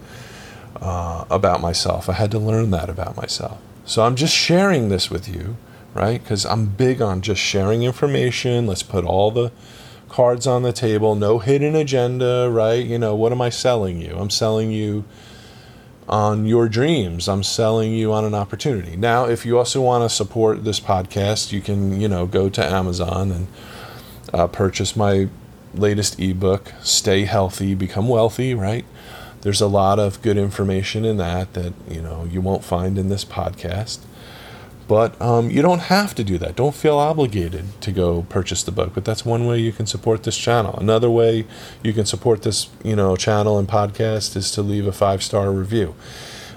uh, 0.78 1.24
about 1.30 1.62
myself. 1.62 2.10
I 2.10 2.12
had 2.12 2.30
to 2.32 2.38
learn 2.38 2.70
that 2.72 2.90
about 2.90 3.16
myself. 3.16 3.58
So 3.86 4.04
I'm 4.04 4.14
just 4.14 4.34
sharing 4.34 4.90
this 4.90 5.10
with 5.10 5.26
you, 5.26 5.56
right? 5.94 6.22
Because 6.22 6.44
I'm 6.44 6.66
big 6.66 7.00
on 7.00 7.22
just 7.22 7.40
sharing 7.40 7.82
information. 7.82 8.66
Let's 8.66 8.82
put 8.82 9.06
all 9.06 9.30
the 9.30 9.52
cards 10.10 10.46
on 10.46 10.62
the 10.62 10.72
table, 10.74 11.14
no 11.14 11.38
hidden 11.38 11.74
agenda, 11.74 12.50
right? 12.52 12.84
You 12.84 12.98
know, 12.98 13.14
what 13.14 13.32
am 13.32 13.40
I 13.40 13.48
selling 13.48 14.02
you? 14.02 14.18
I'm 14.18 14.28
selling 14.28 14.70
you 14.70 15.06
on 16.08 16.46
your 16.46 16.68
dreams. 16.68 17.28
I'm 17.28 17.42
selling 17.42 17.92
you 17.92 18.12
on 18.12 18.24
an 18.24 18.34
opportunity. 18.34 18.96
Now, 18.96 19.26
if 19.26 19.46
you 19.46 19.58
also 19.58 19.80
want 19.80 20.08
to 20.08 20.14
support 20.14 20.64
this 20.64 20.80
podcast, 20.80 21.52
you 21.52 21.60
can, 21.60 22.00
you 22.00 22.08
know, 22.08 22.26
go 22.26 22.48
to 22.50 22.64
Amazon 22.64 23.30
and 23.30 23.46
uh, 24.32 24.46
purchase 24.46 24.96
my 24.96 25.28
latest 25.72 26.20
ebook, 26.20 26.72
Stay 26.82 27.24
Healthy, 27.24 27.74
Become 27.74 28.08
Wealthy, 28.08 28.54
right? 28.54 28.84
There's 29.40 29.60
a 29.60 29.66
lot 29.66 29.98
of 29.98 30.20
good 30.22 30.36
information 30.36 31.04
in 31.04 31.16
that 31.18 31.52
that, 31.54 31.74
you 31.88 32.00
know, 32.00 32.24
you 32.24 32.40
won't 32.40 32.64
find 32.64 32.98
in 32.98 33.08
this 33.08 33.24
podcast. 33.24 33.98
But 34.86 35.20
um, 35.20 35.50
you 35.50 35.62
don't 35.62 35.80
have 35.80 36.14
to 36.16 36.24
do 36.24 36.36
that. 36.38 36.56
Don't 36.56 36.74
feel 36.74 36.98
obligated 36.98 37.80
to 37.80 37.92
go 37.92 38.22
purchase 38.28 38.62
the 38.62 38.72
book. 38.72 38.92
But 38.94 39.04
that's 39.04 39.24
one 39.24 39.46
way 39.46 39.58
you 39.58 39.72
can 39.72 39.86
support 39.86 40.24
this 40.24 40.36
channel. 40.36 40.76
Another 40.78 41.10
way 41.10 41.46
you 41.82 41.92
can 41.92 42.04
support 42.04 42.42
this, 42.42 42.68
you 42.82 42.94
know, 42.94 43.16
channel 43.16 43.58
and 43.58 43.66
podcast 43.66 44.36
is 44.36 44.50
to 44.52 44.62
leave 44.62 44.86
a 44.86 44.92
five 44.92 45.22
star 45.22 45.50
review. 45.50 45.94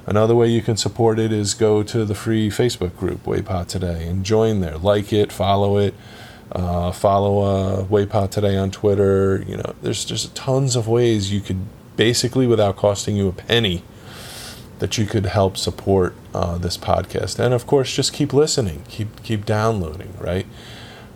Another 0.06 0.36
way 0.36 0.48
you 0.48 0.62
can 0.62 0.78
support 0.78 1.20
it 1.20 1.34
is 1.34 1.54
go 1.54 1.84
to 1.84 2.06
the 2.06 2.16
free 2.16 2.50
Facebook 2.50 2.96
group 2.98 3.24
Waypot 3.26 3.68
Today 3.68 4.08
and 4.08 4.24
join 4.24 4.62
there. 4.62 4.78
Like 4.78 5.12
it, 5.12 5.34
follow 5.34 5.78
it, 5.78 5.94
uh, 6.52 6.92
follow 6.94 7.40
uh, 7.40 7.84
Waypot 7.84 8.32
Today 8.32 8.56
on 8.56 8.72
Twitter. 8.72 9.44
You 9.46 9.58
know, 9.58 9.76
there's 9.82 10.06
just 10.06 10.34
tons 10.34 10.78
of 10.78 10.88
ways 10.88 11.34
you 11.34 11.42
could 11.42 11.60
basically, 11.98 12.48
without 12.48 12.78
costing 12.78 13.18
you 13.18 13.28
a 13.28 13.34
penny, 13.34 13.84
that 14.80 14.98
you 14.98 15.06
could 15.06 15.26
help 15.26 15.58
support 15.58 16.16
uh, 16.34 16.58
this 16.58 16.78
podcast. 16.78 17.40
And 17.40 17.54
of 17.54 17.66
course, 17.68 17.94
just 17.96 18.14
keep 18.14 18.34
listening, 18.34 18.84
keep 18.88 19.24
keep 19.24 19.46
downloading, 19.46 20.14
right? 20.20 20.46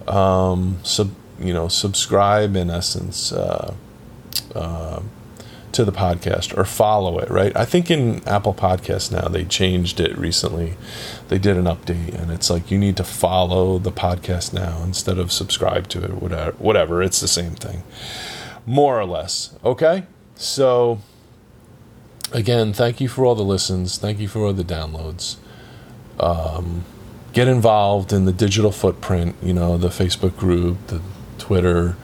Um, 0.07 0.79
sub, 0.83 1.11
you 1.39 1.53
know, 1.53 1.67
subscribe 1.67 2.55
in 2.55 2.69
essence 2.69 3.31
uh, 3.31 3.75
uh, 4.55 5.01
to 5.71 5.85
the 5.85 5.91
podcast 5.91 6.57
or 6.57 6.65
follow 6.65 7.19
it, 7.19 7.29
right? 7.29 7.55
I 7.55 7.65
think 7.65 7.89
in 7.89 8.27
Apple 8.27 8.53
Podcasts 8.53 9.11
now 9.11 9.27
they 9.27 9.45
changed 9.45 9.99
it 9.99 10.17
recently. 10.17 10.73
They 11.29 11.37
did 11.37 11.55
an 11.55 11.65
update, 11.65 12.19
and 12.19 12.31
it's 12.31 12.49
like 12.49 12.71
you 12.71 12.77
need 12.77 12.97
to 12.97 13.03
follow 13.03 13.77
the 13.77 13.91
podcast 13.91 14.53
now 14.53 14.81
instead 14.83 15.17
of 15.17 15.31
subscribe 15.31 15.87
to 15.89 16.03
it. 16.03 16.21
Whatever, 16.21 16.51
whatever. 16.57 17.03
It's 17.03 17.21
the 17.21 17.27
same 17.27 17.53
thing, 17.53 17.83
more 18.65 18.99
or 18.99 19.05
less. 19.05 19.55
Okay, 19.63 20.05
so 20.35 20.99
again, 22.31 22.73
thank 22.73 23.01
you 23.01 23.07
for 23.07 23.25
all 23.25 23.35
the 23.35 23.43
listens. 23.43 23.97
Thank 23.97 24.19
you 24.19 24.27
for 24.27 24.45
all 24.45 24.53
the 24.53 24.63
downloads. 24.63 25.37
Um, 26.19 26.85
get 27.33 27.47
involved 27.47 28.13
in 28.13 28.25
the 28.25 28.33
digital 28.33 28.71
footprint, 28.71 29.35
you 29.41 29.53
know, 29.53 29.77
the 29.77 29.89
Facebook 29.89 30.37
group, 30.37 30.77
the 30.87 31.01
Twitter. 31.37 31.95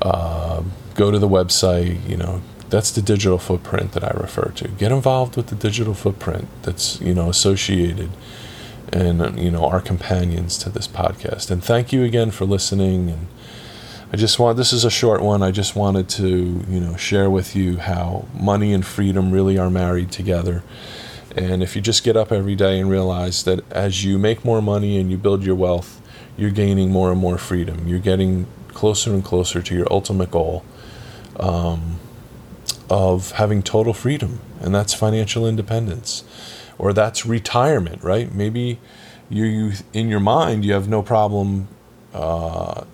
Uh, 0.00 0.62
go 0.94 1.10
to 1.10 1.18
the 1.18 1.28
website, 1.28 2.08
you 2.08 2.16
know, 2.16 2.42
that's 2.70 2.90
the 2.90 3.02
digital 3.02 3.38
footprint 3.38 3.92
that 3.92 4.04
I 4.04 4.10
refer 4.10 4.52
to. 4.56 4.68
Get 4.68 4.92
involved 4.92 5.36
with 5.36 5.46
the 5.46 5.54
digital 5.54 5.94
footprint 5.94 6.48
that's, 6.62 7.00
you 7.00 7.14
know, 7.14 7.28
associated 7.30 8.10
and, 8.92 9.38
you 9.38 9.50
know, 9.50 9.64
our 9.64 9.80
companions 9.80 10.58
to 10.58 10.70
this 10.70 10.88
podcast. 10.88 11.50
And 11.50 11.62
thank 11.62 11.92
you 11.92 12.04
again 12.04 12.30
for 12.30 12.44
listening 12.44 13.10
and 13.10 13.26
I 14.10 14.16
just 14.16 14.38
want 14.38 14.56
this 14.56 14.72
is 14.72 14.86
a 14.86 14.90
short 14.90 15.20
one. 15.20 15.42
I 15.42 15.50
just 15.50 15.76
wanted 15.76 16.08
to, 16.10 16.26
you 16.26 16.80
know, 16.80 16.96
share 16.96 17.28
with 17.28 17.54
you 17.54 17.76
how 17.76 18.24
money 18.32 18.72
and 18.72 18.84
freedom 18.84 19.30
really 19.30 19.58
are 19.58 19.68
married 19.68 20.10
together. 20.10 20.62
And 21.36 21.62
if 21.62 21.76
you 21.76 21.82
just 21.82 22.04
get 22.04 22.16
up 22.16 22.32
every 22.32 22.54
day 22.54 22.80
and 22.80 22.88
realize 22.88 23.44
that 23.44 23.70
as 23.70 24.04
you 24.04 24.18
make 24.18 24.46
more 24.46 24.62
money 24.62 24.98
and 24.98 25.10
you 25.10 25.18
build 25.18 25.44
your 25.44 25.56
wealth, 25.56 26.00
you're 26.38 26.50
gaining 26.50 26.90
more 26.90 27.12
and 27.12 27.20
more 27.20 27.36
freedom. 27.36 27.86
You're 27.86 27.98
getting 27.98 28.46
closer 28.68 29.12
and 29.12 29.22
closer 29.22 29.60
to 29.60 29.74
your 29.74 29.86
ultimate 29.90 30.30
goal 30.30 30.64
um, 31.38 32.00
of 32.88 33.32
having 33.32 33.62
total 33.62 33.92
freedom, 33.92 34.40
and 34.60 34.74
that's 34.74 34.94
financial 34.94 35.46
independence, 35.46 36.24
or 36.78 36.94
that's 36.94 37.26
retirement, 37.26 38.02
right? 38.02 38.32
Maybe 38.32 38.80
you, 39.28 39.44
you 39.44 39.72
in 39.92 40.08
your 40.08 40.20
mind 40.20 40.64
you 40.64 40.72
have 40.72 40.88
no 40.88 41.02
problem. 41.02 41.68
Uh, 42.14 42.84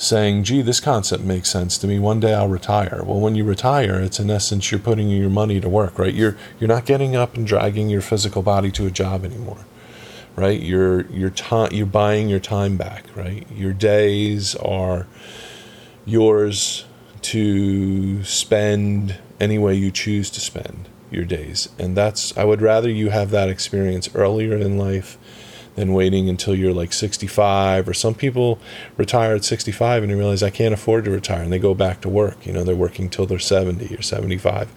saying, 0.00 0.44
gee, 0.44 0.62
this 0.62 0.80
concept 0.80 1.22
makes 1.22 1.50
sense 1.50 1.76
to 1.78 1.86
me. 1.86 1.98
One 1.98 2.20
day 2.20 2.32
I'll 2.32 2.48
retire. 2.48 3.02
Well, 3.04 3.20
when 3.20 3.34
you 3.34 3.44
retire, 3.44 4.00
it's 4.00 4.18
in 4.18 4.30
essence 4.30 4.70
you're 4.70 4.80
putting 4.80 5.10
your 5.10 5.28
money 5.28 5.60
to 5.60 5.68
work, 5.68 5.98
right? 5.98 6.14
You're 6.14 6.36
you're 6.58 6.68
not 6.68 6.86
getting 6.86 7.14
up 7.14 7.36
and 7.36 7.46
dragging 7.46 7.90
your 7.90 8.00
physical 8.00 8.42
body 8.42 8.70
to 8.72 8.86
a 8.86 8.90
job 8.90 9.24
anymore. 9.24 9.64
Right? 10.36 10.60
You're 10.60 11.02
you're 11.10 11.32
you're 11.70 11.86
buying 11.86 12.28
your 12.28 12.40
time 12.40 12.76
back, 12.76 13.04
right? 13.14 13.46
Your 13.52 13.74
days 13.74 14.54
are 14.56 15.06
yours 16.06 16.86
to 17.22 18.24
spend 18.24 19.18
any 19.38 19.58
way 19.58 19.74
you 19.74 19.90
choose 19.90 20.30
to 20.30 20.40
spend 20.40 20.88
your 21.10 21.24
days. 21.24 21.68
And 21.78 21.94
that's 21.94 22.36
I 22.38 22.44
would 22.44 22.62
rather 22.62 22.88
you 22.88 23.10
have 23.10 23.30
that 23.32 23.50
experience 23.50 24.08
earlier 24.14 24.56
in 24.56 24.78
life 24.78 25.18
than 25.74 25.92
waiting 25.92 26.28
until 26.28 26.54
you're 26.54 26.72
like 26.72 26.92
65 26.92 27.88
or 27.88 27.94
some 27.94 28.14
people 28.14 28.58
retire 28.96 29.34
at 29.34 29.44
65 29.44 30.02
and 30.02 30.12
they 30.12 30.16
realize 30.16 30.42
I 30.42 30.50
can't 30.50 30.74
afford 30.74 31.04
to 31.04 31.10
retire 31.10 31.42
and 31.42 31.52
they 31.52 31.58
go 31.58 31.74
back 31.74 32.00
to 32.02 32.08
work. 32.08 32.46
You 32.46 32.52
know, 32.52 32.64
they're 32.64 32.76
working 32.76 33.08
till 33.08 33.26
they're 33.26 33.38
70 33.38 33.94
or 33.94 34.02
75. 34.02 34.72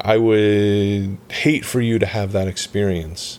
I 0.00 0.16
would 0.16 1.18
hate 1.30 1.64
for 1.64 1.80
you 1.80 1.98
to 1.98 2.06
have 2.06 2.32
that 2.32 2.48
experience 2.48 3.38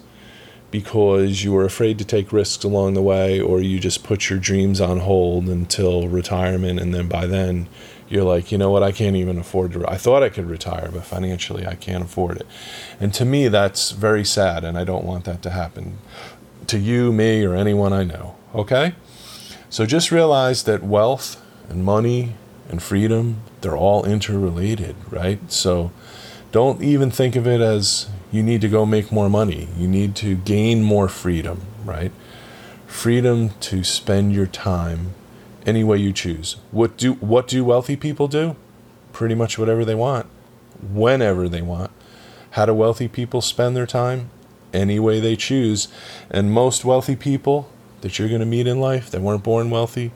because 0.71 1.43
you 1.43 1.52
were 1.52 1.65
afraid 1.65 1.99
to 1.99 2.06
take 2.06 2.34
risks 2.34 2.63
along 2.63 2.93
the 2.93 3.02
way 3.02 3.39
or 3.39 3.62
you 3.62 3.80
just 3.80 4.04
put 4.04 4.30
your 4.30 4.39
dreams 4.39 4.82
on 4.82 4.99
hold 4.99 5.47
until 5.47 6.08
retirement 6.08 6.80
and 6.80 6.93
then 6.93 7.08
by 7.08 7.28
then 7.28 7.67
you're 8.13 8.23
like, 8.23 8.52
you 8.52 8.58
know 8.60 8.69
what, 8.69 8.84
I 8.84 8.91
can't 8.91 9.15
even 9.15 9.39
afford 9.39 9.71
to. 9.73 9.80
Re- 9.80 9.86
I 9.88 9.97
thought 9.97 10.21
I 10.21 10.30
could 10.30 10.45
retire, 10.45 10.89
but 10.93 11.04
financially 11.04 11.65
I 11.65 11.73
can't 11.73 12.04
afford 12.04 12.38
it. 12.38 12.47
And 12.99 13.12
to 13.15 13.26
me, 13.26 13.47
that's 13.47 13.89
very 13.89 14.23
sad, 14.23 14.63
and 14.63 14.78
I 14.78 14.84
don't 14.84 15.04
want 15.04 15.26
that 15.26 15.41
to 15.43 15.49
happen 15.49 15.97
to 16.67 16.78
you, 16.78 17.12
me, 17.12 17.43
or 17.43 17.56
anyone 17.56 17.93
I 17.93 18.04
know. 18.04 18.36
Okay? 18.54 18.95
So 19.69 19.86
just 19.86 20.12
realize 20.12 20.63
that 20.63 20.84
wealth 20.84 21.41
and 21.69 21.84
money 21.84 22.36
and 22.69 22.82
freedom, 22.82 23.41
they're 23.62 23.78
all 23.78 24.06
interrelated, 24.06 24.95
right? 25.10 25.52
So 25.52 25.91
don't 26.52 26.84
even 26.84 27.10
think 27.10 27.36
of 27.36 27.47
it 27.47 27.62
as 27.62 28.08
you 28.32 28.43
need 28.43 28.62
to 28.62 28.69
go 28.69 28.86
make 28.86 29.12
more 29.12 29.30
money. 29.30 29.67
You 29.78 29.88
need 29.88 30.15
to 30.17 30.36
gain 30.36 30.84
more 30.84 31.08
freedom, 31.08 31.62
right? 31.84 32.12
Freedom 32.88 33.49
to 33.62 33.84
spend 33.84 34.34
your 34.34 34.45
time 34.45 35.13
any 35.65 35.84
way 35.84 35.97
you 35.97 36.13
choose. 36.13 36.58
What 36.71 36.97
do 36.97 37.13
what 37.13 37.47
do 37.47 37.63
wealthy 37.63 37.95
people 37.95 38.28
do? 38.28 38.56
Pretty 39.12 39.36
much 39.36 39.58
whatever 39.58 39.84
they 39.84 39.95
want, 39.95 40.28
whenever 40.82 41.49
they 41.49 41.62
want. 41.62 41.91
How 42.52 42.67
do 42.67 42.73
wealthy 42.73 43.08
people 43.08 43.41
spend 43.41 43.76
their 43.76 43.88
time? 43.88 44.30
Any 44.74 45.00
way 45.00 45.20
they 45.20 45.36
choose. 45.36 45.88
And 46.30 46.52
most 46.52 46.84
wealthy 46.84 47.16
people 47.16 47.70
that 48.02 48.20
you're 48.20 48.28
going 48.28 48.42
to 48.42 48.46
meet 48.46 48.68
in 48.68 48.80
life 48.80 49.10
that 49.12 49.22
weren't 49.22 49.44
born 49.44 49.70
wealthy, 49.70 50.12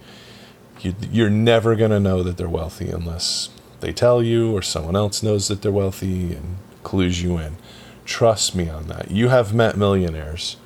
you, 0.81 1.25
are 1.25 1.29
never 1.29 1.75
going 1.75 1.91
to 1.91 1.99
know 1.99 2.23
that 2.23 2.37
they're 2.37 2.49
wealthy 2.49 2.89
unless 2.89 3.49
they 3.79 3.93
tell 3.93 4.21
you 4.21 4.55
or 4.55 4.61
someone 4.61 4.95
else 4.95 5.23
knows 5.23 5.47
that 5.47 5.61
they're 5.61 5.71
wealthy 5.71 6.33
and 6.33 6.57
clues 6.83 7.21
you 7.21 7.37
in. 7.37 7.57
Trust 8.05 8.55
me 8.55 8.69
on 8.69 8.87
that. 8.87 9.11
You 9.11 9.29
have 9.29 9.53
met 9.53 9.77
millionaires 9.77 10.57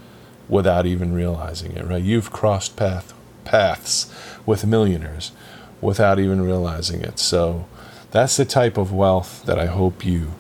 without 0.48 0.86
even 0.86 1.14
realizing 1.14 1.72
it, 1.74 1.86
right? 1.86 2.04
You've 2.04 2.32
crossed 2.32 2.76
path, 2.76 3.14
paths 3.46 4.14
with 4.46 4.66
millionaires 4.66 5.32
without 5.80 6.20
even 6.20 6.42
realizing 6.42 7.02
it. 7.02 7.18
So 7.18 7.68
that's 8.12 8.38
the 8.38 8.46
type 8.46 8.78
of 8.78 8.92
wealth 8.92 9.44
that 9.46 9.58
I 9.58 9.68
hope 9.68 10.06
you 10.06 10.34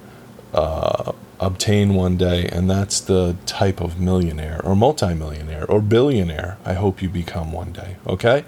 uh, 0.53 1.13
obtain 1.41 1.95
one 1.95 2.15
day, 2.15 2.45
and 2.45 2.69
that's 2.69 3.01
the 3.01 3.35
type 3.45 3.81
of 3.81 3.99
millionaire 3.99 4.61
or 4.63 4.75
multimillionaire 4.75 5.65
or 5.69 5.81
billionaire 5.81 6.57
I 6.63 6.73
hope 6.73 7.01
you 7.01 7.09
become 7.09 7.51
one 7.51 7.73
day. 7.73 7.97
Okay? 8.07 8.45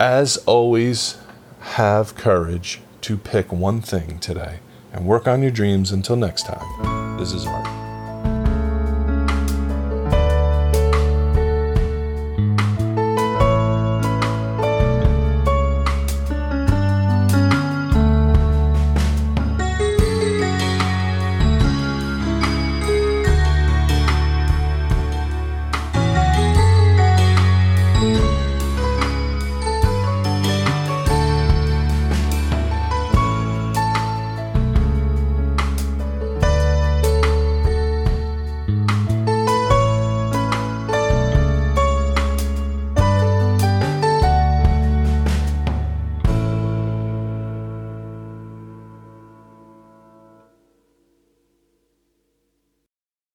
As 0.00 0.38
always, 0.38 1.18
have 1.60 2.16
courage 2.16 2.80
to 3.02 3.16
pick 3.16 3.52
one 3.52 3.80
thing 3.80 4.18
today 4.18 4.58
and 4.92 5.06
work 5.06 5.28
on 5.28 5.42
your 5.42 5.50
dreams 5.50 5.92
until 5.92 6.16
next 6.16 6.46
time. 6.46 7.18
This 7.18 7.32
is 7.32 7.46
Art. 7.46 7.83